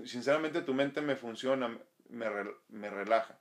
[0.04, 1.68] sinceramente tu mente me funciona,
[2.10, 2.26] me,
[2.68, 3.38] me relaja,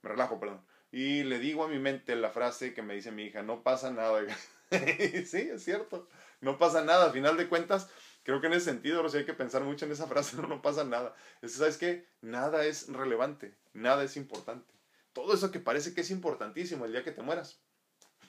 [0.00, 0.64] me relajo, perdón.
[0.90, 3.90] Y le digo a mi mente la frase que me dice mi hija, no pasa
[3.90, 4.22] nada.
[4.70, 6.08] sí, es cierto.
[6.40, 7.10] No pasa nada.
[7.10, 7.90] A final de cuentas,
[8.22, 10.62] creo que en ese sentido, sí hay que pensar mucho en esa frase, no, no
[10.62, 11.14] pasa nada.
[11.42, 12.06] Es, ¿Sabes qué?
[12.22, 14.79] Nada es relevante, nada es importante.
[15.12, 17.60] Todo eso que parece que es importantísimo el día que te mueras,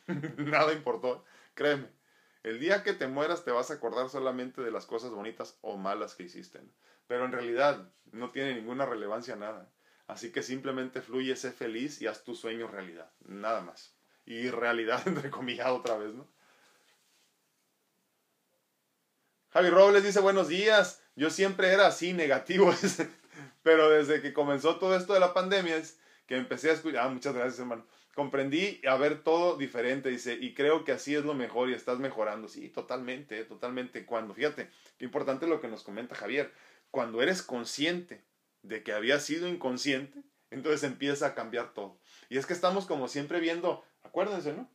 [0.38, 1.90] nada importó, créeme.
[2.44, 5.78] El día que te mueras te vas a acordar solamente de las cosas bonitas o
[5.78, 6.60] malas que hiciste.
[7.08, 9.72] Pero en realidad no tiene ninguna relevancia nada.
[10.08, 13.12] Así que simplemente fluye, sé feliz y haz tu sueño realidad.
[13.26, 13.96] Nada más.
[14.26, 16.28] Y realidad entre comillas otra vez, ¿no?
[19.52, 21.04] Javi Robles dice buenos días.
[21.16, 22.74] Yo siempre era así, negativo.
[23.64, 25.78] Pero desde que comenzó todo esto de la pandemia
[26.32, 27.06] que empecé a escuchar.
[27.06, 31.24] Ah, muchas gracias, hermano comprendí a ver todo diferente, dice, y creo que así es
[31.24, 32.48] lo mejor y estás mejorando.
[32.48, 34.06] Sí, totalmente, totalmente.
[34.06, 36.52] Cuando, fíjate, qué importante lo que nos comenta Javier,
[36.90, 38.24] cuando eres consciente
[38.64, 41.98] de que había sido inconsciente, entonces empieza a cambiar todo.
[42.30, 44.70] Y es que estamos como siempre viendo, acuérdense, ¿no?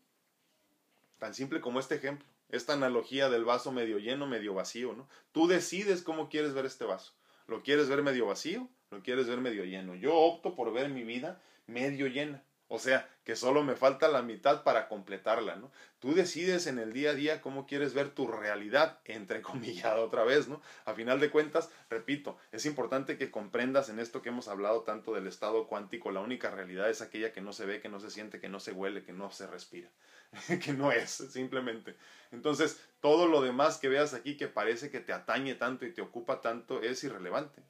[1.18, 5.08] Tan simple como este ejemplo, esta analogía del vaso medio lleno, medio vacío, ¿no?
[5.32, 7.14] Tú decides cómo quieres ver este vaso.
[7.46, 8.68] ¿Lo quieres ver medio vacío?
[8.90, 9.94] ¿Lo quieres ver medio lleno?
[9.94, 12.42] Yo opto por ver mi vida medio llena.
[12.68, 15.70] O sea, que solo me falta la mitad para completarla, ¿no?
[16.00, 20.24] Tú decides en el día a día cómo quieres ver tu realidad, entre comillas, otra
[20.24, 20.60] vez, ¿no?
[20.84, 25.14] A final de cuentas, repito, es importante que comprendas en esto que hemos hablado tanto
[25.14, 28.10] del estado cuántico, la única realidad es aquella que no se ve, que no se
[28.10, 29.90] siente, que no se huele, que no se respira,
[30.64, 31.94] que no es, simplemente.
[32.32, 36.02] Entonces, todo lo demás que veas aquí que parece que te atañe tanto y te
[36.02, 37.62] ocupa tanto es irrelevante.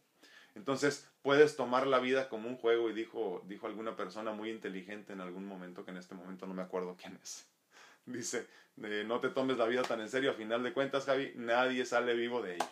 [0.56, 5.12] Entonces puedes tomar la vida como un juego y dijo, dijo alguna persona muy inteligente
[5.12, 7.46] en algún momento, que en este momento no me acuerdo quién es.
[8.06, 11.84] Dice, no te tomes la vida tan en serio, a final de cuentas, Javi, nadie
[11.84, 12.70] sale vivo de ella.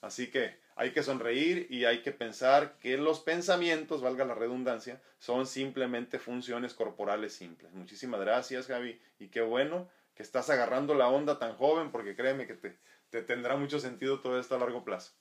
[0.00, 5.00] Así que hay que sonreír y hay que pensar que los pensamientos, valga la redundancia,
[5.18, 7.72] son simplemente funciones corporales simples.
[7.72, 12.46] Muchísimas gracias, Javi, y qué bueno que estás agarrando la onda tan joven, porque créeme
[12.48, 12.76] que te,
[13.10, 15.12] te tendrá mucho sentido todo esto a largo plazo.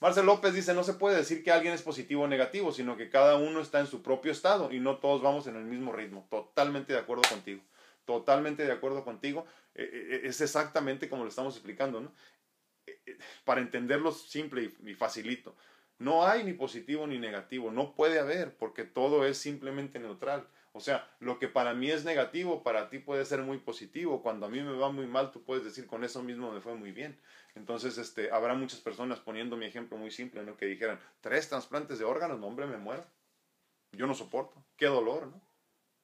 [0.00, 3.10] Marcel López dice, no se puede decir que alguien es positivo o negativo, sino que
[3.10, 6.26] cada uno está en su propio estado y no todos vamos en el mismo ritmo.
[6.30, 7.62] Totalmente de acuerdo contigo.
[8.04, 9.44] Totalmente de acuerdo contigo.
[9.74, 12.12] Eh, eh, eh, es exactamente como lo estamos explicando, ¿no?
[13.44, 15.56] Para entenderlo simple y facilito.
[15.98, 20.46] No hay ni positivo ni negativo, no puede haber, porque todo es simplemente neutral.
[20.78, 24.22] O sea, lo que para mí es negativo, para ti puede ser muy positivo.
[24.22, 26.76] Cuando a mí me va muy mal, tú puedes decir con eso mismo me fue
[26.76, 27.18] muy bien.
[27.56, 30.56] Entonces, este, habrá muchas personas poniendo mi ejemplo muy simple, ¿no?
[30.56, 33.04] Que dijeran, tres trasplantes de órganos, no hombre, me muero.
[33.90, 34.64] Yo no soporto.
[34.76, 35.42] Qué dolor, ¿no?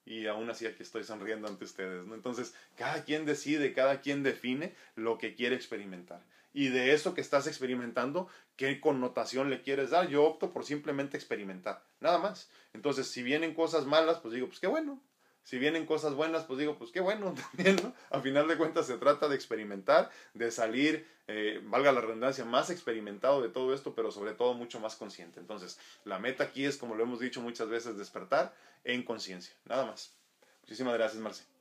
[0.05, 2.17] Y aún así aquí estoy sonriendo ante ustedes, ¿no?
[2.17, 6.27] Entonces, cada quien decide, cada quien define lo que quiere experimentar.
[6.55, 10.09] Y de eso que estás experimentando, ¿qué connotación le quieres dar?
[10.09, 12.49] Yo opto por simplemente experimentar, nada más.
[12.73, 15.03] Entonces, si vienen cosas malas, pues digo, pues qué bueno,
[15.45, 17.95] si vienen cosas buenas, pues digo, pues qué bueno también, ¿no?
[18.11, 22.71] A final de cuentas se trata de experimentar, de salir, eh, valga la redundancia, más
[22.71, 25.41] experimentado de todo esto, pero sobre todo mucho más consciente.
[25.41, 29.85] Entonces, la meta aquí es, como lo hemos dicho muchas veces, despertar en conciencia, nada
[29.87, 30.15] más.
[30.63, 31.54] Muchísimas gracias, Marce.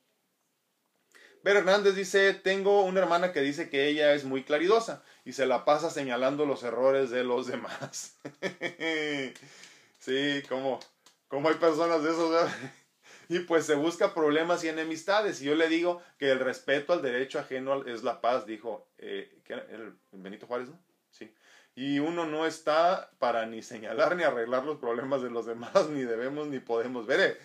[1.44, 5.46] Ver Hernández dice, tengo una hermana que dice que ella es muy claridosa y se
[5.46, 8.16] la pasa señalando los errores de los demás.
[10.00, 10.80] sí, como,
[11.28, 12.50] como hay personas de esos,
[13.30, 15.42] y pues se busca problemas y enemistades.
[15.42, 19.38] Y yo le digo que el respeto al derecho ajeno es la paz, dijo eh,
[19.50, 20.80] el Benito Juárez, ¿no?
[21.12, 21.30] Sí.
[21.76, 26.04] Y uno no está para ni señalar ni arreglar los problemas de los demás, ni
[26.04, 27.06] debemos ni podemos.
[27.06, 27.38] Veré,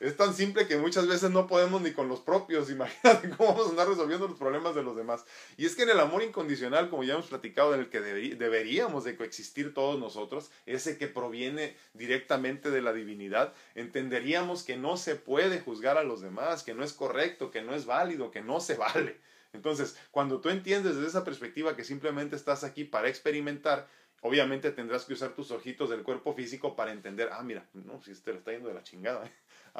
[0.00, 2.70] es tan simple que muchas veces no podemos ni con los propios.
[2.70, 5.24] Imagínate cómo vamos a andar resolviendo los problemas de los demás.
[5.56, 9.04] Y es que en el amor incondicional, como ya hemos platicado, en el que deberíamos
[9.04, 15.16] de coexistir todos nosotros, ese que proviene directamente de la divinidad, entenderíamos que no se
[15.16, 18.60] puede juzgar a los demás, que no es correcto, que no es válido, que no
[18.60, 19.18] se vale.
[19.52, 23.88] Entonces, cuando tú entiendes desde esa perspectiva que simplemente estás aquí para experimentar,
[24.20, 28.10] obviamente tendrás que usar tus ojitos del cuerpo físico para entender, ah, mira, no, si
[28.10, 29.24] este le está yendo de la chingada.
[29.26, 29.32] ¿eh?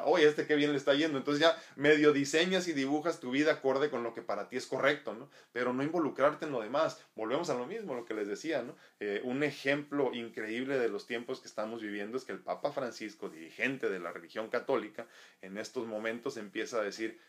[0.03, 1.17] Oye, este qué bien le está yendo.
[1.17, 4.67] Entonces ya medio diseñas y dibujas tu vida acorde con lo que para ti es
[4.67, 5.29] correcto, ¿no?
[5.53, 7.01] Pero no involucrarte en lo demás.
[7.15, 8.75] Volvemos a lo mismo, lo que les decía, ¿no?
[8.99, 13.29] Eh, un ejemplo increíble de los tiempos que estamos viviendo es que el Papa Francisco,
[13.29, 15.07] dirigente de la religión católica,
[15.41, 17.19] en estos momentos empieza a decir,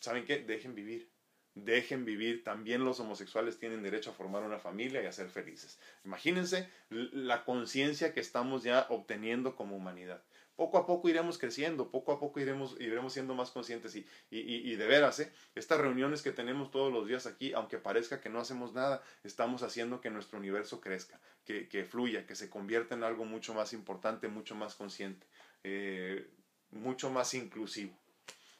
[0.00, 0.38] ¿saben qué?
[0.40, 1.08] Dejen vivir.
[1.54, 5.76] Dejen vivir, también los homosexuales tienen derecho a formar una familia y a ser felices.
[6.04, 10.22] Imagínense la conciencia que estamos ya obteniendo como humanidad
[10.58, 14.72] poco a poco iremos creciendo, poco a poco iremos, iremos siendo más conscientes y, y,
[14.72, 15.32] y, de veras, ¿eh?
[15.54, 19.62] estas reuniones que tenemos todos los días aquí, aunque parezca que no hacemos nada, estamos
[19.62, 23.72] haciendo que nuestro universo crezca, que, que fluya, que se convierta en algo mucho más
[23.72, 25.28] importante, mucho más consciente,
[25.62, 26.28] eh,
[26.70, 27.96] mucho más inclusivo.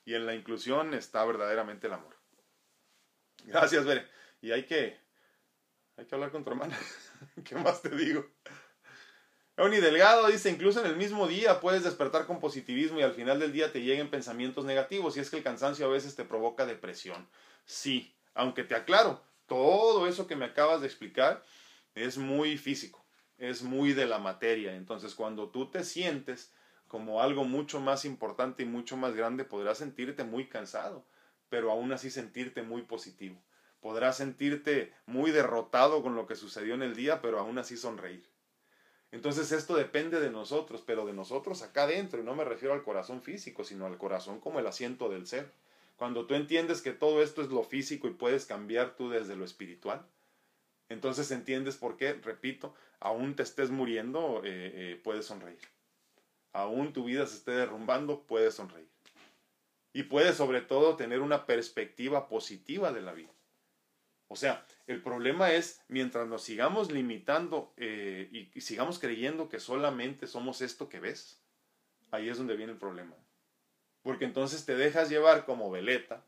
[0.04, 2.16] Y en la inclusión está verdaderamente el amor.
[3.44, 4.06] Gracias, Bere.
[4.40, 4.96] Y hay que,
[5.96, 6.78] hay que hablar con tu hermana.
[7.44, 8.24] ¿Qué más te digo?
[9.59, 13.40] Euni Delgado dice, incluso en el mismo día puedes despertar con positivismo y al final
[13.40, 16.64] del día te lleguen pensamientos negativos y es que el cansancio a veces te provoca
[16.64, 17.29] depresión.
[17.64, 21.42] Sí, aunque te aclaro, todo eso que me acabas de explicar
[21.97, 23.05] es muy físico,
[23.37, 24.77] es muy de la materia.
[24.77, 26.53] Entonces cuando tú te sientes
[26.87, 31.05] como algo mucho más importante y mucho más grande, podrás sentirte muy cansado,
[31.49, 33.42] pero aún así sentirte muy positivo.
[33.81, 38.38] Podrás sentirte muy derrotado con lo que sucedió en el día, pero aún así sonreír.
[39.11, 42.83] Entonces esto depende de nosotros, pero de nosotros acá adentro, y no me refiero al
[42.83, 45.51] corazón físico, sino al corazón como el asiento del ser.
[45.97, 49.44] Cuando tú entiendes que todo esto es lo físico y puedes cambiar tú desde lo
[49.44, 50.07] espiritual,
[50.88, 55.59] entonces entiendes por qué, repito, aún te estés muriendo, eh, eh, puedes sonreír.
[56.53, 58.88] Aún tu vida se esté derrumbando, puedes sonreír.
[59.92, 63.31] Y puedes sobre todo tener una perspectiva positiva de la vida.
[64.28, 70.26] O sea, el problema es, mientras nos sigamos limitando eh, y, sigamos creyendo que solamente
[70.26, 71.42] somos esto que ves,
[72.10, 73.16] ahí es donde viene el problema.
[74.02, 76.24] Porque entonces te dejas llevar como veleta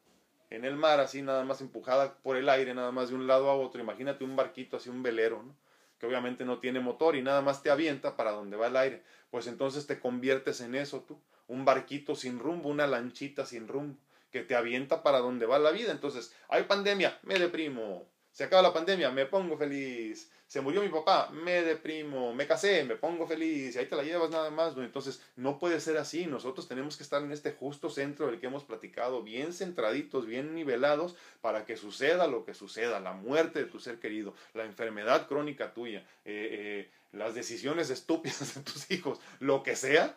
[0.48, 3.50] en el mar, así nada más empujada por el aire, nada más de un lado
[3.50, 3.80] a otro.
[3.80, 5.54] Imagínate un barquito, así un velero, ¿no?
[5.98, 9.02] que obviamente no tiene motor y nada más te avienta para donde va el aire.
[9.30, 13.98] Pues entonces te conviertes en eso tú, un barquito sin rumbo, una lanchita sin rumbo
[14.30, 15.92] que te avienta para donde va la vida.
[15.92, 18.08] Entonces, hay pandemia, me deprimo.
[18.32, 20.30] Se acaba la pandemia, me pongo feliz.
[20.46, 22.32] Se murió mi papá, me deprimo.
[22.32, 23.74] Me casé, me pongo feliz.
[23.74, 24.76] Y ahí te la llevas nada más.
[24.76, 26.26] Entonces, no puede ser así.
[26.26, 30.54] Nosotros tenemos que estar en este justo centro del que hemos platicado, bien centraditos, bien
[30.54, 33.00] nivelados, para que suceda lo que suceda.
[33.00, 38.54] La muerte de tu ser querido, la enfermedad crónica tuya, eh, eh, las decisiones estúpidas
[38.54, 40.16] de tus hijos, lo que sea,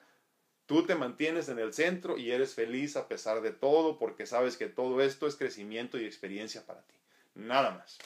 [0.73, 4.57] Tú te mantienes en el centro y eres feliz a pesar de todo porque sabes
[4.57, 6.95] que todo esto es crecimiento y experiencia para ti.
[7.35, 7.99] Nada más.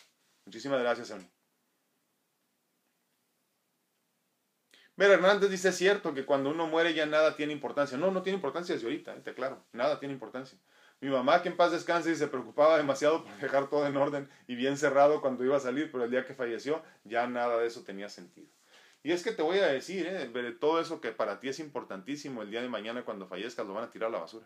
[0.43, 1.25] Muchísimas gracias, Ani.
[4.97, 7.97] Ver Hernández dice, es cierto que cuando uno muere ya nada tiene importancia.
[7.97, 10.59] No, no tiene importancia desde ahorita, te claro, nada tiene importancia.
[10.99, 14.29] Mi mamá, que en paz descanse, y se preocupaba demasiado por dejar todo en orden
[14.45, 17.67] y bien cerrado cuando iba a salir, pero el día que falleció ya nada de
[17.67, 18.56] eso tenía sentido.
[19.07, 20.29] Y es que te voy a decir, ¿eh?
[20.59, 23.85] todo eso que para ti es importantísimo, el día de mañana cuando fallezcas lo van
[23.85, 24.45] a tirar a la basura.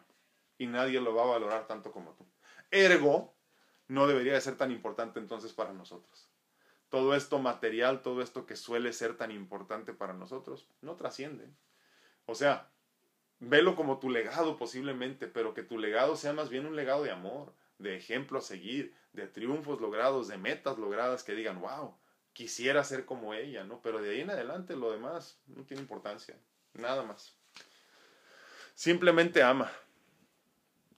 [0.60, 2.28] Y nadie lo va a valorar tanto como tú.
[2.70, 3.34] Ergo,
[3.88, 6.30] no debería de ser tan importante entonces para nosotros.
[6.90, 11.50] Todo esto material, todo esto que suele ser tan importante para nosotros, no trasciende.
[12.28, 12.70] O sea,
[13.40, 17.10] velo como tu legado posiblemente, pero que tu legado sea más bien un legado de
[17.10, 21.96] amor, de ejemplo a seguir, de triunfos logrados, de metas logradas que digan, wow,
[22.34, 23.82] quisiera ser como ella, ¿no?
[23.82, 26.38] Pero de ahí en adelante lo demás no tiene importancia,
[26.74, 27.36] nada más.
[28.76, 29.72] Simplemente ama.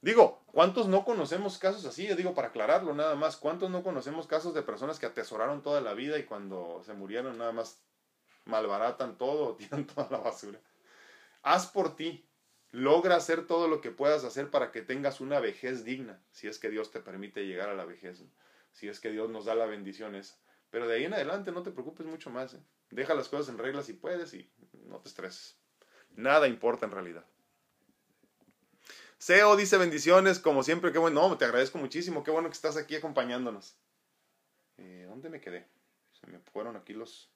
[0.01, 2.05] Digo, ¿cuántos no conocemos casos así?
[2.05, 5.79] Yo digo, para aclararlo nada más, ¿cuántos no conocemos casos de personas que atesoraron toda
[5.79, 7.81] la vida y cuando se murieron nada más
[8.45, 10.59] malbaratan todo, tiran toda la basura?
[11.41, 12.27] Haz por ti,
[12.71, 16.59] logra hacer todo lo que puedas hacer para que tengas una vejez digna, si es
[16.59, 18.23] que Dios te permite llegar a la vejez,
[18.73, 20.35] si es que Dios nos da la bendición esa.
[20.73, 22.55] Pero de ahí en adelante no te preocupes mucho más.
[22.55, 22.59] ¿eh?
[22.89, 24.51] Deja las cosas en regla si puedes y
[24.87, 25.55] no te estreses.
[26.15, 27.23] Nada importa en realidad.
[29.19, 31.29] Seo dice bendiciones, como siempre, qué bueno.
[31.29, 33.77] No, te agradezco muchísimo, qué bueno que estás aquí acompañándonos.
[34.77, 35.67] Eh, ¿Dónde me quedé?
[36.19, 37.31] Se me fueron aquí los...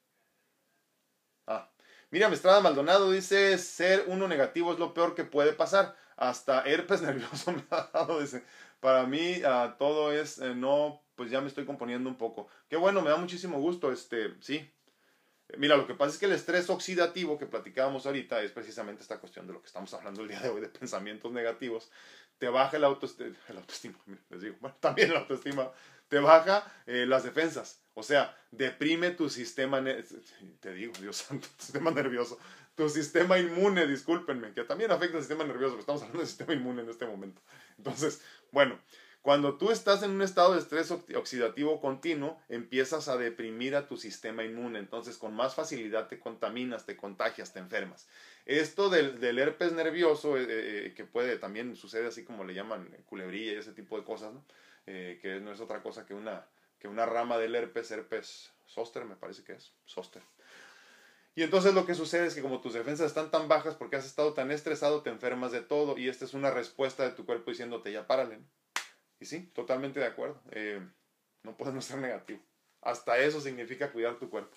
[1.46, 1.70] Ah,
[2.10, 5.94] Miriam Estrada Maldonado dice, ser uno negativo es lo peor que puede pasar.
[6.16, 8.18] Hasta herpes nervioso me ha dado.
[8.80, 12.46] Para mí ah, todo es eh, no pues ya me estoy componiendo un poco.
[12.70, 14.70] Qué bueno, me da muchísimo gusto, este, sí.
[15.56, 19.18] Mira, lo que pasa es que el estrés oxidativo que platicábamos ahorita es precisamente esta
[19.18, 21.90] cuestión de lo que estamos hablando el día de hoy, de pensamientos negativos.
[22.38, 23.26] Te baja el, autoestima,
[24.30, 25.72] les digo, bueno, también la autoestima,
[26.06, 27.82] te baja eh, las defensas.
[27.94, 29.82] O sea, deprime tu sistema,
[30.60, 32.38] te digo, Dios santo, tu sistema nervioso,
[32.76, 36.82] tu sistema inmune, discúlpenme, que también afecta al sistema nervioso, estamos hablando del sistema inmune
[36.82, 37.42] en este momento.
[37.76, 38.22] Entonces,
[38.52, 38.78] bueno,
[39.22, 43.96] cuando tú estás en un estado de estrés oxidativo continuo, empiezas a deprimir a tu
[43.96, 44.78] sistema inmune.
[44.78, 48.08] Entonces, con más facilidad te contaminas, te contagias, te enfermas.
[48.46, 53.52] Esto del, herpes nervioso, eh, eh, que puede también sucede así como le llaman culebrilla
[53.52, 54.44] y ese tipo de cosas, ¿no?
[54.86, 56.46] Eh, que no es otra cosa que una,
[56.78, 60.22] que una rama del herpes, herpes zoster, me parece que es, zoster.
[61.34, 64.06] Y entonces lo que sucede es que como tus defensas están tan bajas porque has
[64.06, 67.50] estado tan estresado, te enfermas de todo y esta es una respuesta de tu cuerpo
[67.50, 68.40] diciéndote ya párale.
[69.20, 70.40] Y sí, totalmente de acuerdo.
[70.50, 70.80] Eh,
[71.42, 72.40] no podemos ser negativo.
[72.80, 74.56] Hasta eso significa cuidar tu cuerpo.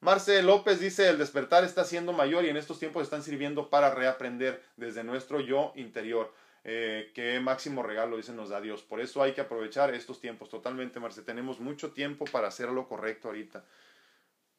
[0.00, 3.94] Marce López dice, el despertar está siendo mayor y en estos tiempos están sirviendo para
[3.94, 6.32] reaprender desde nuestro yo interior.
[6.64, 8.82] eh, qué máximo regalo, dice, nos da Dios.
[8.82, 11.22] Por eso hay que aprovechar estos tiempos totalmente, Marce.
[11.22, 13.64] Tenemos mucho tiempo para hacer lo correcto ahorita.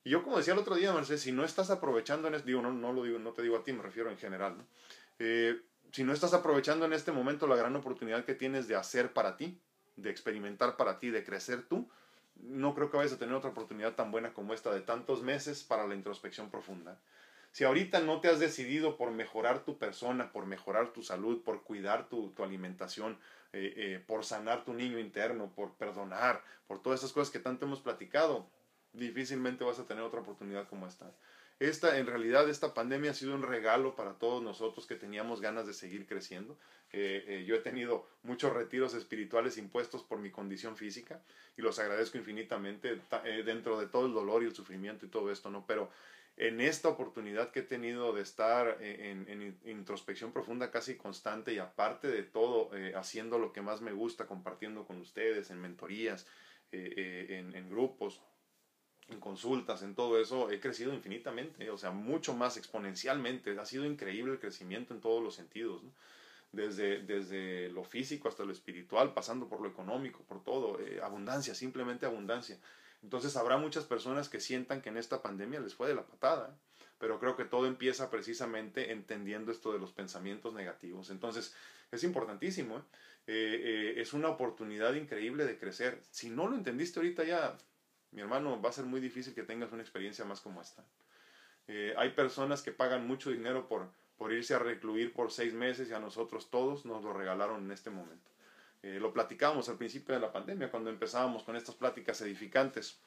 [0.03, 2.61] Y yo, como decía el otro día, Marce, si no estás aprovechando en este, digo,
[2.61, 4.65] no, no, lo digo, no te digo a ti, me refiero en general, ¿no?
[5.19, 5.59] Eh,
[5.91, 9.37] si no estás aprovechando en este momento la gran oportunidad que tienes de hacer para
[9.37, 9.59] ti,
[9.95, 11.89] de experimentar para ti, de crecer tú,
[12.35, 15.63] no creo que vayas a tener otra oportunidad tan buena como esta de tantos meses
[15.63, 16.99] para la introspección profunda.
[17.51, 21.63] Si ahorita no te has decidido por mejorar tu persona, por mejorar tu salud, por
[21.63, 23.19] cuidar tu, alimentación,
[23.51, 27.65] eh, eh, por sanar tu niño interno, por perdonar, por todas esas cosas que tanto
[27.65, 28.49] hemos platicado,
[28.93, 31.11] difícilmente vas a tener otra oportunidad como esta.
[31.61, 35.67] Esta, en realidad, esta pandemia ha sido un regalo para todos nosotros que teníamos ganas
[35.67, 36.57] de seguir creciendo.
[36.91, 41.21] Eh, yo he tenido muchos retiros espirituales impuestos por mi condición física
[41.55, 42.99] y los agradezco infinitamente
[43.45, 45.65] dentro de todo el dolor y el sufrimiento y todo esto, ¿no?
[45.67, 45.91] Pero
[46.37, 52.07] en esta oportunidad que he tenido de estar en, introspección profunda casi constante y aparte
[52.07, 56.25] de todo, eh, haciendo lo que más me gusta, compartiendo con ustedes, en mentorías,
[56.71, 58.21] eh, eh, en, grupos,
[59.11, 63.57] en consultas, en todo eso, he crecido infinitamente, o sea, mucho más exponencialmente.
[63.59, 65.81] Ha sido increíble el crecimiento en todos los sentidos,
[66.51, 72.05] desde, desde lo físico hasta lo espiritual, pasando por lo económico, por todo, abundancia, simplemente
[72.05, 72.57] abundancia.
[73.03, 76.49] Entonces habrá muchas personas que sientan que en esta pandemia les fue de la patada,
[76.49, 76.83] ¿eh?
[76.99, 81.09] pero creo que todo empieza precisamente entendiendo esto de los pensamientos negativos.
[81.09, 81.55] Entonces
[81.91, 82.81] es importantísimo, ¿eh?
[83.27, 86.01] Eh, es una oportunidad increíble de crecer.
[86.11, 87.57] Si no lo entendiste ahorita ya,
[88.11, 90.83] mi hermano, va a ser muy difícil que tengas una experiencia más como esta.
[91.97, 93.87] hay personas que pagan mucho dinero por,
[94.17, 97.71] por irse a recluir por seis meses y a nosotros todos nos lo regalaron en
[97.71, 98.29] este momento.
[98.83, 102.99] Eh, lo platicábamos al principio de la pandemia, cuando empezábamos con estas pláticas edificantes.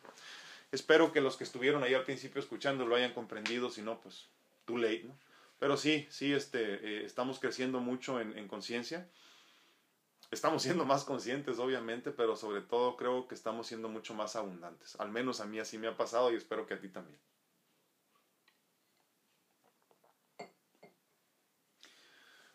[0.70, 4.28] Espero que los que estuvieron ahí al principio escuchando lo hayan comprendido, si no, pues
[4.64, 5.16] too late, ¿no?
[5.59, 9.07] Pero sí, sí, este, eh, estamos creciendo mucho en conciencia.
[10.35, 14.97] Estamos siendo más conscientes, obviamente, pero sobre todo creo que estamos siendo mucho más abundantes.
[15.01, 17.18] Al menos a mí así me ha pasado y espero que a ti también.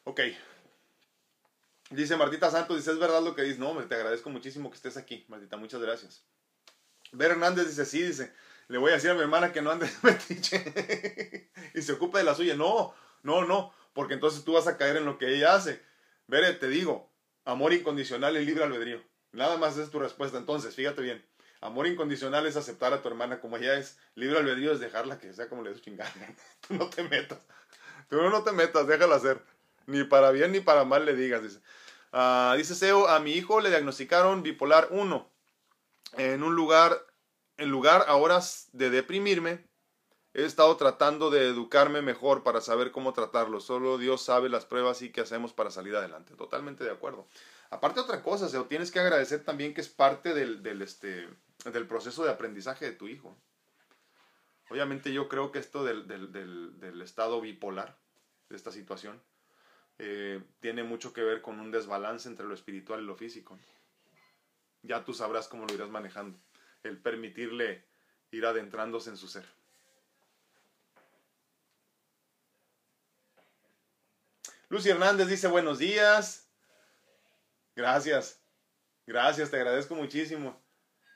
[0.04, 0.22] Ok,
[1.92, 3.58] Dice Martita Santos, dice, es verdad lo que dices.
[3.58, 6.24] No, te agradezco muchísimo que estés aquí, Martita, muchas gracias.
[7.12, 8.32] Ver Hernández dice, sí, dice,
[8.68, 12.24] le voy a decir a mi hermana que no ande metiche y se ocupe de
[12.24, 12.56] la suya.
[12.56, 15.82] No, no, no, porque entonces tú vas a caer en lo que ella hace.
[16.28, 17.09] Vere, te digo,
[17.50, 19.02] amor incondicional y libre albedrío.
[19.32, 20.38] Nada más es tu respuesta.
[20.38, 21.26] Entonces, fíjate bien.
[21.62, 23.98] Amor incondicional es aceptar a tu hermana como ella es.
[24.16, 26.12] Libre albedrío es dejarla que sea como le des chingada.
[26.68, 27.40] Tú no te metas.
[28.10, 29.42] Tú no te metas, déjala hacer.
[29.86, 31.44] Ni para bien ni para mal le digas.
[31.44, 31.60] Dice.
[32.58, 35.32] Dice Seo, a mi hijo le diagnosticaron bipolar 1.
[36.18, 37.06] En un lugar,
[37.58, 38.40] en lugar ahora
[38.72, 39.69] de deprimirme,
[40.34, 43.60] he estado tratando de educarme mejor para saber cómo tratarlo.
[43.60, 46.36] Solo Dios sabe las pruebas y qué hacemos para salir adelante.
[46.36, 47.28] Totalmente de acuerdo.
[47.70, 51.28] Aparte otra cosa, Seo, tienes que agradecer también que es parte del, del, este,
[51.72, 53.38] del proceso de aprendizaje de tu hijo.
[54.70, 56.32] Obviamente yo creo que esto del, del,
[56.80, 57.98] del estado bipolar,
[58.50, 59.22] de esta situación,
[60.00, 63.60] eh, tiene mucho que ver con un desbalance entre lo espiritual y lo físico.
[64.82, 66.40] Ya tú sabrás cómo lo irás manejando,
[66.84, 67.84] el permitirle
[68.32, 69.46] ir adentrándose en su ser.
[74.70, 76.48] Lucy Hernández dice buenos días.
[77.76, 78.40] Gracias.
[79.08, 80.62] Gracias, te agradezco muchísimo.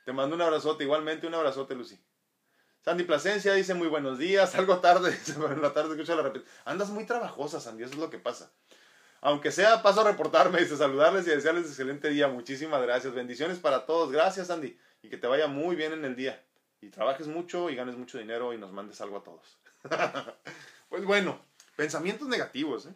[0.04, 2.04] Te mando un abrazote, igualmente un abrazote, Lucy.
[2.84, 5.16] Sandy Plasencia dice muy buenos días, algo tarde,
[5.50, 6.52] en la tarde escucha la repetición.
[6.64, 8.52] Andas muy trabajosa, Sandy, eso es lo que pasa.
[9.20, 12.26] Aunque sea, paso a reportarme, dice, saludarles y desearles excelente día.
[12.26, 13.14] Muchísimas gracias.
[13.14, 14.10] Bendiciones para todos.
[14.10, 14.76] Gracias, Andy.
[15.00, 16.44] Y que te vaya muy bien en el día.
[16.80, 19.58] Y trabajes mucho y ganes mucho dinero y nos mandes algo a todos.
[20.88, 21.40] pues bueno,
[21.76, 22.86] pensamientos negativos.
[22.86, 22.94] ¿eh?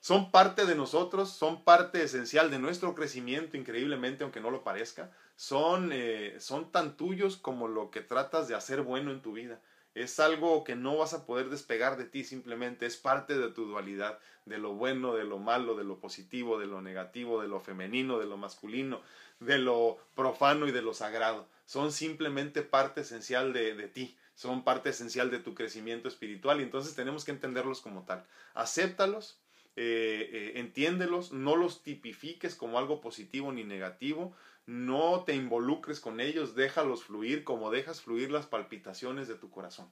[0.00, 5.10] Son parte de nosotros, son parte esencial de nuestro crecimiento increíblemente, aunque no lo parezca.
[5.36, 9.60] Son, eh, son tan tuyos como lo que tratas de hacer bueno en tu vida
[9.98, 13.64] es algo que no vas a poder despegar de ti simplemente, es parte de tu
[13.64, 17.60] dualidad, de lo bueno, de lo malo, de lo positivo, de lo negativo, de lo
[17.60, 19.00] femenino, de lo masculino,
[19.40, 21.48] de lo profano y de lo sagrado.
[21.66, 26.62] Son simplemente parte esencial de, de ti, son parte esencial de tu crecimiento espiritual y
[26.62, 28.24] entonces tenemos que entenderlos como tal.
[28.54, 29.40] Acéptalos,
[29.80, 34.34] eh, eh, entiéndelos, no los tipifiques como algo positivo ni negativo,
[34.66, 39.88] no te involucres con ellos, déjalos fluir como dejas fluir las palpitaciones de tu corazón.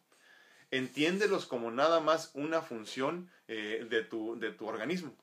[0.72, 5.14] Entiéndelos como nada más una función eh, de, tu, de tu organismo.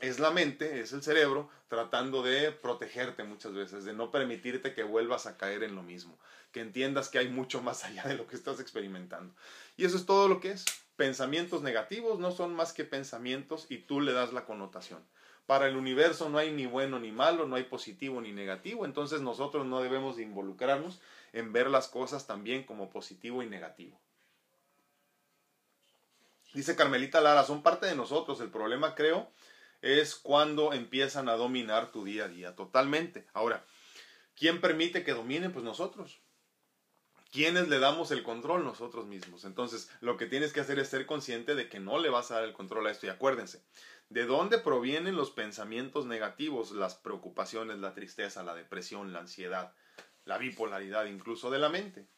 [0.00, 4.82] Es la mente, es el cerebro, tratando de protegerte muchas veces, de no permitirte que
[4.82, 6.18] vuelvas a caer en lo mismo,
[6.52, 9.34] que entiendas que hay mucho más allá de lo que estás experimentando.
[9.78, 10.66] Y eso es todo lo que es
[11.00, 15.02] pensamientos negativos no son más que pensamientos y tú le das la connotación.
[15.46, 19.22] Para el universo no hay ni bueno ni malo, no hay positivo ni negativo, entonces
[19.22, 21.00] nosotros no debemos de involucrarnos
[21.32, 23.98] en ver las cosas también como positivo y negativo.
[26.52, 28.38] Dice Carmelita Lara, son parte de nosotros.
[28.42, 29.30] El problema, creo,
[29.80, 33.26] es cuando empiezan a dominar tu día a día totalmente.
[33.32, 33.64] Ahora,
[34.36, 35.50] ¿quién permite que dominen?
[35.50, 36.20] Pues nosotros.
[37.30, 38.64] ¿Quiénes le damos el control?
[38.64, 39.44] Nosotros mismos.
[39.44, 42.34] Entonces, lo que tienes que hacer es ser consciente de que no le vas a
[42.34, 43.06] dar el control a esto.
[43.06, 43.64] Y acuérdense,
[44.08, 49.72] ¿de dónde provienen los pensamientos negativos, las preocupaciones, la tristeza, la depresión, la ansiedad,
[50.24, 52.08] la bipolaridad, incluso de la mente?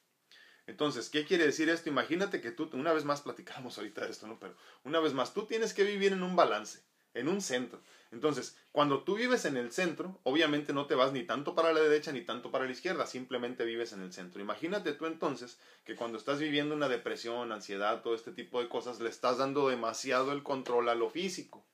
[0.66, 1.90] Entonces, ¿qué quiere decir esto?
[1.90, 4.38] Imagínate que tú, una vez más platicamos ahorita de esto, ¿no?
[4.38, 6.84] Pero una vez más, tú tienes que vivir en un balance,
[7.14, 7.80] en un centro.
[8.10, 11.80] Entonces, cuando tú vives en el centro, obviamente no te vas ni tanto para la
[11.80, 14.40] derecha ni tanto para la izquierda, simplemente vives en el centro.
[14.40, 19.00] Imagínate tú entonces que cuando estás viviendo una depresión, ansiedad, todo este tipo de cosas,
[19.00, 21.64] le estás dando demasiado el control a lo físico,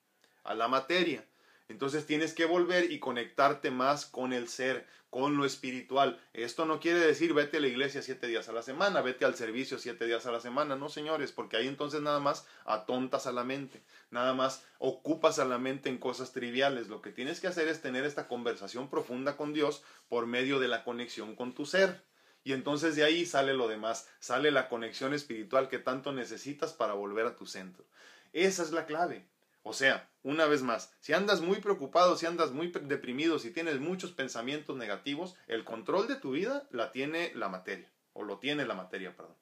[0.45, 1.25] a la materia.
[1.69, 6.21] Entonces tienes que volver y conectarte más con el ser, con lo espiritual.
[6.33, 9.35] Esto no quiere decir vete a la iglesia siete días a la semana, vete al
[9.35, 13.33] servicio siete días a la semana, no señores, porque ahí entonces nada más atontas a
[13.33, 16.89] la mente, nada más ocupas a la mente en cosas triviales.
[16.89, 20.69] Lo que tienes que hacer es tener esta conversación profunda con Dios por medio de
[20.69, 22.03] la conexión con tu ser.
[22.45, 26.95] Y entonces de ahí sale lo demás, sale la conexión espiritual que tanto necesitas para
[26.95, 27.85] volver a tu centro.
[28.33, 29.27] Esa es la clave.
[29.63, 33.81] O sea, una vez más, si andas muy preocupado, si andas muy deprimido, si tienes
[33.81, 38.67] muchos pensamientos negativos, el control de tu vida la tiene la materia, o lo tiene
[38.67, 39.37] la materia, perdón.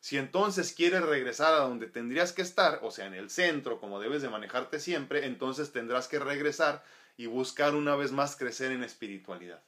[0.00, 4.00] Si entonces quieres regresar a donde tendrías que estar, o sea, en el centro, como
[4.00, 6.82] debes de manejarte siempre, entonces tendrás que regresar
[7.16, 9.62] y buscar una vez más crecer en espiritualidad.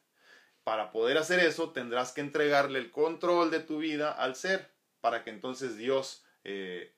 [0.64, 4.70] Para poder hacer eso, tendrás que entregarle el control de tu vida al ser,
[5.00, 6.92] para que entonces Dios eh,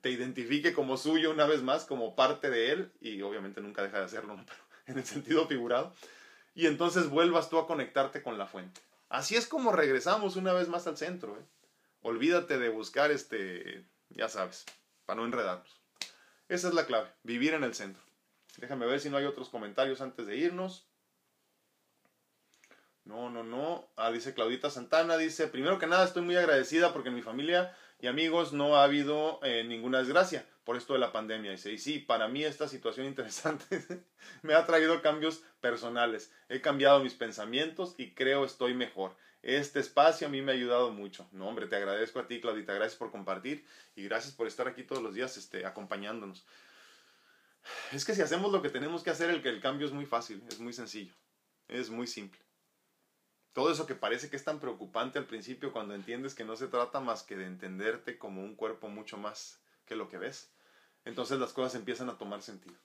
[0.00, 3.98] te identifique como suyo una vez más, como parte de él, y obviamente nunca deja
[3.98, 5.94] de hacerlo, pero en el sentido figurado,
[6.54, 8.80] y entonces vuelvas tú a conectarte con la fuente.
[9.08, 11.36] Así es como regresamos una vez más al centro.
[11.36, 11.44] ¿eh?
[12.02, 14.64] Olvídate de buscar este, ya sabes,
[15.04, 15.80] para no enredarnos.
[16.48, 18.02] Esa es la clave, vivir en el centro.
[18.58, 20.86] Déjame ver si no hay otros comentarios antes de irnos.
[23.04, 23.86] No, no, no.
[23.96, 27.76] Ah, dice Claudita Santana, dice, primero que nada estoy muy agradecida porque en mi familia
[27.98, 31.52] y amigos, no ha habido eh, ninguna desgracia por esto de la pandemia.
[31.52, 34.04] Dice, y sí, para mí esta situación interesante
[34.42, 36.32] me ha traído cambios personales.
[36.48, 39.16] He cambiado mis pensamientos y creo estoy mejor.
[39.42, 41.28] Este espacio a mí me ha ayudado mucho.
[41.32, 42.74] No, hombre, te agradezco a ti, Claudita.
[42.74, 46.44] Gracias por compartir y gracias por estar aquí todos los días este, acompañándonos.
[47.92, 50.42] Es que si hacemos lo que tenemos que hacer, el, el cambio es muy fácil,
[50.48, 51.14] es muy sencillo,
[51.68, 52.45] es muy simple.
[53.56, 56.66] Todo eso que parece que es tan preocupante al principio cuando entiendes que no se
[56.66, 60.50] trata más que de entenderte como un cuerpo mucho más que lo que ves.
[61.06, 62.76] Entonces las cosas empiezan a tomar sentido.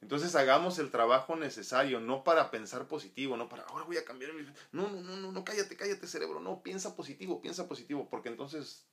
[0.00, 4.34] Entonces hagamos el trabajo necesario, no para pensar positivo, no para ahora voy a cambiar
[4.34, 4.44] mi...
[4.70, 8.86] No, no, no, no, no, cállate, cállate cerebro, no, piensa positivo, piensa positivo, porque entonces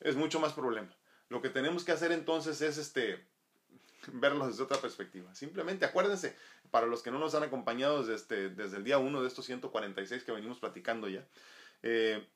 [0.00, 0.96] es mucho más problema.
[1.28, 3.22] Lo que tenemos que hacer entonces es este
[4.12, 5.34] verlo desde otra perspectiva.
[5.34, 6.36] Simplemente acuérdense,
[6.70, 9.44] para los que no nos han acompañado desde, este, desde el día 1 de estos
[9.46, 11.26] 146 que venimos platicando ya,
[11.82, 12.26] eh,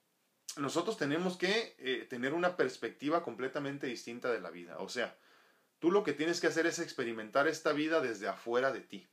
[0.57, 4.79] nosotros tenemos que eh, tener una perspectiva completamente distinta de la vida.
[4.79, 5.17] O sea,
[5.79, 9.09] tú lo que tienes que hacer es experimentar esta vida desde afuera de ti,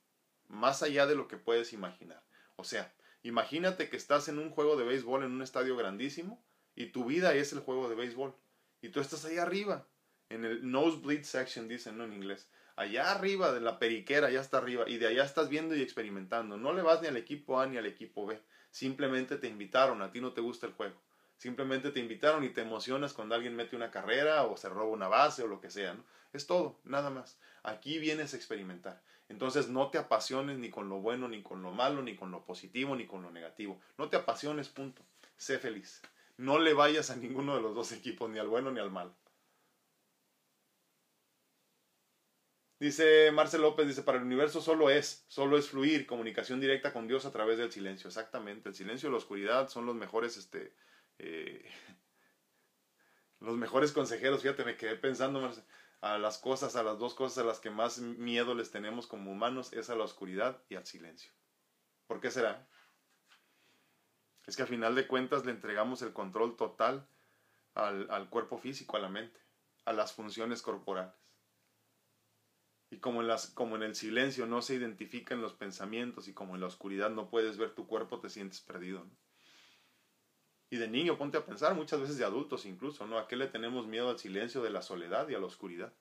[0.47, 2.23] más allá de lo que puedes imaginar.
[2.55, 2.93] O sea,
[3.23, 6.43] imagínate que estás en un juego de béisbol en un estadio grandísimo
[6.75, 8.35] y tu vida es el juego de béisbol
[8.81, 9.87] y tú estás ahí arriba
[10.33, 12.05] en el nosebleed section, dicen ¿no?
[12.05, 12.47] en inglés.
[12.75, 16.57] Allá arriba de la periquera, allá está arriba, y de allá estás viendo y experimentando.
[16.57, 18.39] No le vas ni al equipo A ni al equipo B.
[18.71, 20.95] Simplemente te invitaron, a ti no te gusta el juego.
[21.37, 25.07] Simplemente te invitaron y te emocionas cuando alguien mete una carrera o se roba una
[25.07, 25.95] base o lo que sea.
[26.31, 27.37] Es todo, nada más.
[27.61, 29.01] Aquí vienes a experimentar.
[29.29, 32.43] Entonces no te apasiones ni con lo bueno, ni con lo malo, ni con lo
[32.43, 33.79] positivo, ni con lo negativo.
[33.97, 35.03] No te apasiones, punto.
[35.37, 36.01] Sé feliz.
[36.37, 39.13] No le vayas a ninguno de los dos equipos, ni al bueno ni al malo.
[42.83, 47.07] Dice Marcel López, dice, para el universo solo es, solo es fluir, comunicación directa con
[47.07, 48.09] Dios a través del silencio.
[48.09, 50.75] Exactamente, el silencio y la oscuridad son los mejores, este,
[51.17, 51.63] eh,
[53.39, 54.41] los mejores consejeros.
[54.41, 55.49] Fíjate, me quedé pensando
[56.01, 59.31] a las cosas, a las dos cosas a las que más miedo les tenemos como
[59.31, 61.31] humanos, es a la oscuridad y al silencio.
[62.05, 62.67] ¿Por qué será?
[64.45, 67.07] Es que a final de cuentas le entregamos el control total
[67.75, 69.39] al, al cuerpo físico, a la mente,
[69.85, 71.22] a las funciones corporales.
[72.93, 76.53] Y como en, las, como en el silencio no se identifican los pensamientos y como
[76.53, 79.03] en la oscuridad no puedes ver tu cuerpo, te sientes perdido.
[80.69, 83.17] Y de niño, ponte a pensar, muchas veces de adultos incluso, ¿no?
[83.17, 85.91] ¿A qué le tenemos miedo al silencio de la soledad y a la oscuridad?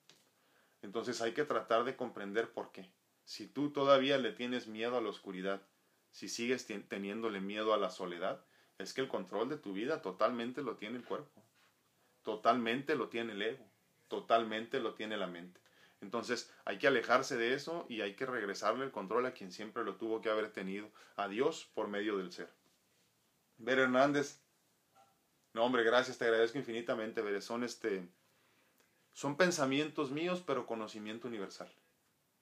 [0.82, 2.93] Entonces hay que tratar de comprender por qué.
[3.24, 5.62] Si tú todavía le tienes miedo a la oscuridad,
[6.11, 8.45] si sigues teniéndole miedo a la soledad,
[8.76, 11.43] es que el control de tu vida totalmente lo tiene el cuerpo,
[12.22, 13.66] totalmente lo tiene el ego,
[14.09, 15.61] totalmente lo tiene la mente.
[16.03, 19.84] Entonces hay que alejarse de eso y hay que regresarle el control a quien siempre
[19.84, 22.50] lo tuvo que haber tenido, a Dios por medio del ser.
[23.57, 24.40] Ver Hernández,
[25.55, 28.07] no, hombre, gracias, te agradezco infinitamente, Ver, son este
[29.14, 31.70] son pensamientos míos, pero conocimiento universal,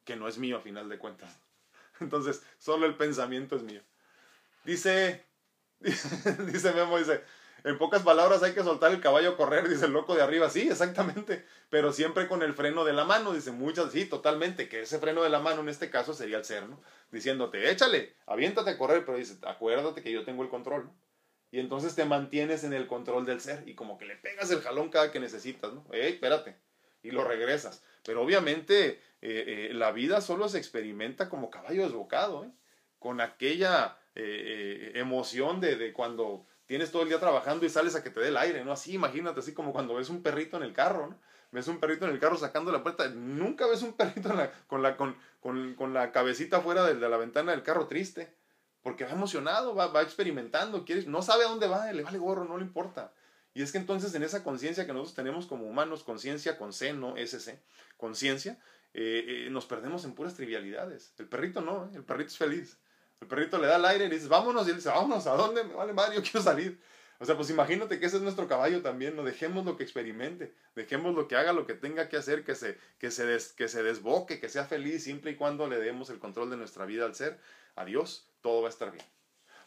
[0.04, 1.40] que no es mío a final de cuentas.
[2.00, 3.82] Entonces, solo el pensamiento es mío.
[4.64, 5.26] Dice
[5.80, 7.24] dice Memo, dice,
[7.64, 10.50] en pocas palabras hay que soltar el caballo a correr, dice el loco de arriba.
[10.50, 14.80] Sí, exactamente, pero siempre con el freno de la mano, dice muchas, sí, totalmente, que
[14.80, 16.80] ese freno de la mano en este caso sería el ser, ¿no?
[17.10, 20.94] Diciéndote, échale, aviéntate a correr, pero dice, acuérdate que yo tengo el control, ¿no?
[21.52, 24.60] Y entonces te mantienes en el control del ser y como que le pegas el
[24.60, 25.84] jalón cada que necesitas, ¿no?
[25.92, 26.56] Ey, espérate.
[27.02, 27.82] Y lo regresas.
[28.04, 32.50] Pero obviamente eh, eh, la vida solo se experimenta como caballo desbocado, ¿eh?
[32.98, 38.02] Con aquella eh, emoción de, de cuando tienes todo el día trabajando y sales a
[38.04, 38.70] que te dé el aire, ¿no?
[38.70, 41.18] Así, imagínate, así como cuando ves un perrito en el carro, ¿no?
[41.50, 44.30] Ves un perrito en el carro sacando la puerta, nunca ves un perrito
[44.68, 48.32] con, la, con, con, con, la cabecita fuera de, de la ventana del carro triste
[48.84, 52.44] porque va emocionado, va, va experimentando, quiere, no sabe a dónde va, le vale gorro,
[52.44, 53.12] no le importa.
[53.52, 56.92] Y es que entonces en esa conciencia que nosotros tenemos como humanos, conciencia con C,
[56.92, 57.60] no SC,
[57.96, 58.60] conciencia,
[58.94, 61.14] eh, eh, nos perdemos en puras trivialidades.
[61.18, 61.96] El perrito no, ¿eh?
[61.96, 62.78] el perrito es feliz.
[63.20, 65.34] El perrito le da el aire y le dice, vámonos, y él dice, vámonos, ¿a
[65.34, 65.64] dónde?
[65.64, 66.80] Me vale madre, yo quiero salir.
[67.18, 70.54] O sea, pues imagínate que ese es nuestro caballo también, no dejemos lo que experimente,
[70.74, 73.82] dejemos lo que haga, lo que tenga que hacer, que se, que se, que se
[73.82, 77.14] desboque, que sea feliz, siempre y cuando le demos el control de nuestra vida al
[77.14, 77.38] ser,
[77.76, 79.04] a Dios, todo va a estar bien.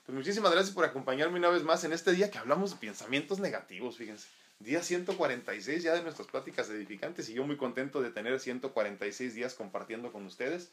[0.03, 3.39] Pues muchísimas gracias por acompañarme una vez más en este día que hablamos de pensamientos
[3.39, 4.27] negativos, fíjense.
[4.57, 9.53] Día 146 ya de nuestras pláticas edificantes y yo muy contento de tener 146 días
[9.53, 10.71] compartiendo con ustedes,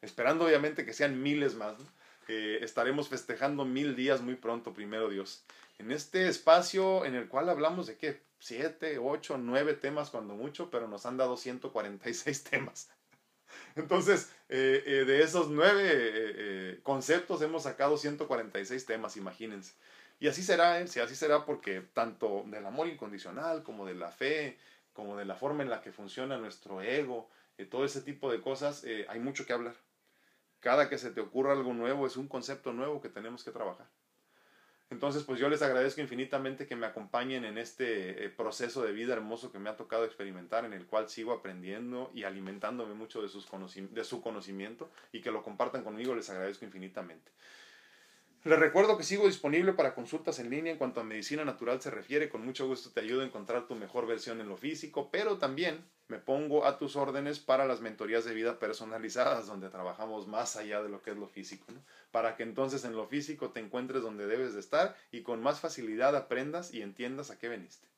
[0.00, 1.74] esperando obviamente que sean miles más.
[2.28, 5.44] Estaremos festejando mil días muy pronto, primero Dios.
[5.78, 10.70] En este espacio en el cual hablamos de qué, siete, ocho, nueve temas cuando mucho,
[10.70, 12.90] pero nos han dado 146 temas.
[13.76, 19.74] Entonces, eh, eh, de esos nueve eh, conceptos hemos sacado 146 temas, imagínense.
[20.20, 24.58] Y así será, si así será porque tanto del amor incondicional como de la fe,
[24.92, 27.28] como de la forma en la que funciona nuestro ego,
[27.70, 29.74] todo ese tipo de cosas, hay mucho que hablar.
[30.64, 33.86] Cada que se te ocurra algo nuevo es un concepto nuevo que tenemos que trabajar.
[34.88, 39.12] Entonces, pues yo les agradezco infinitamente que me acompañen en este eh, proceso de vida
[39.12, 43.28] hermoso que me ha tocado experimentar, en el cual sigo aprendiendo y alimentándome mucho de,
[43.28, 43.46] sus
[43.90, 47.30] de su conocimiento y que lo compartan conmigo, les agradezco infinitamente.
[48.44, 51.90] Les recuerdo que sigo disponible para consultas en línea en cuanto a medicina natural se
[51.90, 52.28] refiere.
[52.28, 55.82] Con mucho gusto te ayudo a encontrar tu mejor versión en lo físico, pero también
[56.08, 60.82] me pongo a tus órdenes para las mentorías de vida personalizadas, donde trabajamos más allá
[60.82, 61.64] de lo que es lo físico,
[62.10, 65.60] para que entonces en lo físico te encuentres donde debes de estar y con más
[65.60, 67.88] facilidad aprendas y entiendas a qué veniste.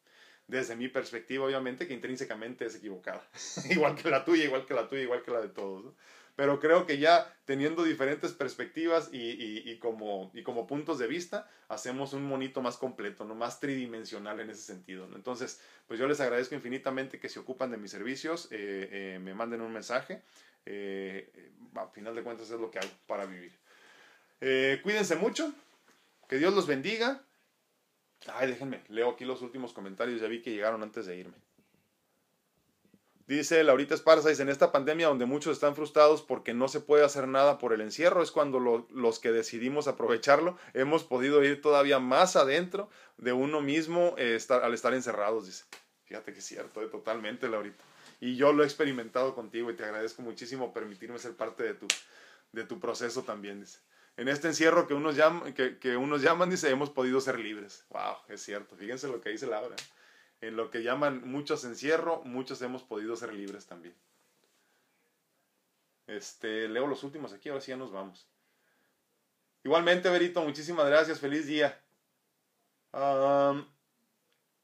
[0.46, 3.28] Desde mi perspectiva, obviamente, que intrínsecamente es equivocada.
[3.70, 5.92] igual que la tuya, igual que la tuya, igual que la de todos.
[6.36, 12.12] Pero creo que ya teniendo diferentes perspectivas y, como, y como puntos de vista, hacemos
[12.12, 13.34] un monito más completo, ¿no?
[13.34, 15.08] más tridimensional en ese sentido.
[15.14, 19.34] Entonces, pues yo les agradezco infinitamente que se ocupan de mis servicios, eh, eh, me
[19.34, 20.22] manden un mensaje.
[20.66, 21.32] Eh,
[21.74, 23.52] a final de cuentas es lo que hago para vivir.
[24.82, 25.52] cuídense mucho,
[26.28, 27.22] que Dios los bendiga.
[28.26, 31.45] Ay, déjenme, leo aquí los últimos comentarios, ya vi que llegaron antes de irme.
[33.26, 37.04] Dice Laurita Esparza, dice, en esta pandemia donde muchos están frustrados porque no se puede
[37.04, 41.98] hacer nada por el encierro, es cuando los que decidimos aprovecharlo hemos podido ir todavía
[41.98, 45.64] más adentro de uno mismo eh, al estar encerrados, dice.
[46.04, 47.82] Fíjate que es cierto, eh, totalmente, Laurita.
[48.20, 51.88] Y yo lo he experimentado contigo y te agradezco muchísimo permitirme ser parte de tu,
[52.52, 53.80] de tu proceso también, dice.
[54.16, 57.84] En este encierro que unos, llaman, que, que unos llaman, dice, hemos podido ser libres.
[57.90, 58.76] Wow, es cierto.
[58.76, 59.74] Fíjense lo que dice Laura.
[60.40, 63.94] En lo que llaman muchos encierro, muchos hemos podido ser libres también.
[66.06, 68.26] Este, leo los últimos aquí, ahora sí ya nos vamos.
[69.64, 71.80] Igualmente, Berito, muchísimas gracias, feliz día.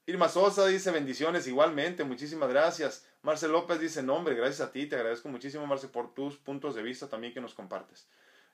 [0.05, 3.05] Irma Sosa dice bendiciones, igualmente, muchísimas gracias.
[3.21, 6.83] Marcel López dice, nombre, gracias a ti, te agradezco muchísimo, Marce, por tus puntos de
[6.83, 8.07] vista también que nos compartes.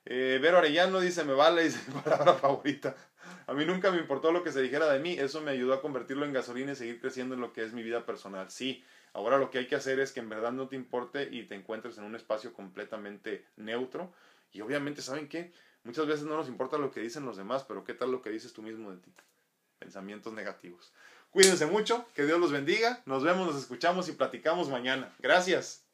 [0.04, 2.94] Eh, Vero Arellano dice, me vale, dice mi palabra favorita.
[3.46, 5.82] A mí nunca me importó lo que se dijera de mí, eso me ayudó a
[5.82, 8.50] convertirlo en gasolina y seguir creciendo en lo que es mi vida personal.
[8.50, 11.44] Sí, ahora lo que hay que hacer es que en verdad no te importe y
[11.44, 14.12] te encuentres en un espacio completamente neutro.
[14.52, 15.52] Y obviamente, ¿saben qué?
[15.84, 18.30] Muchas veces no nos importa lo que dicen los demás, pero ¿qué tal lo que
[18.30, 19.12] dices tú mismo de ti?
[19.80, 20.92] pensamientos negativos.
[21.30, 23.02] Cuídense mucho, que Dios los bendiga.
[23.06, 25.12] Nos vemos, nos escuchamos y platicamos mañana.
[25.18, 25.89] Gracias.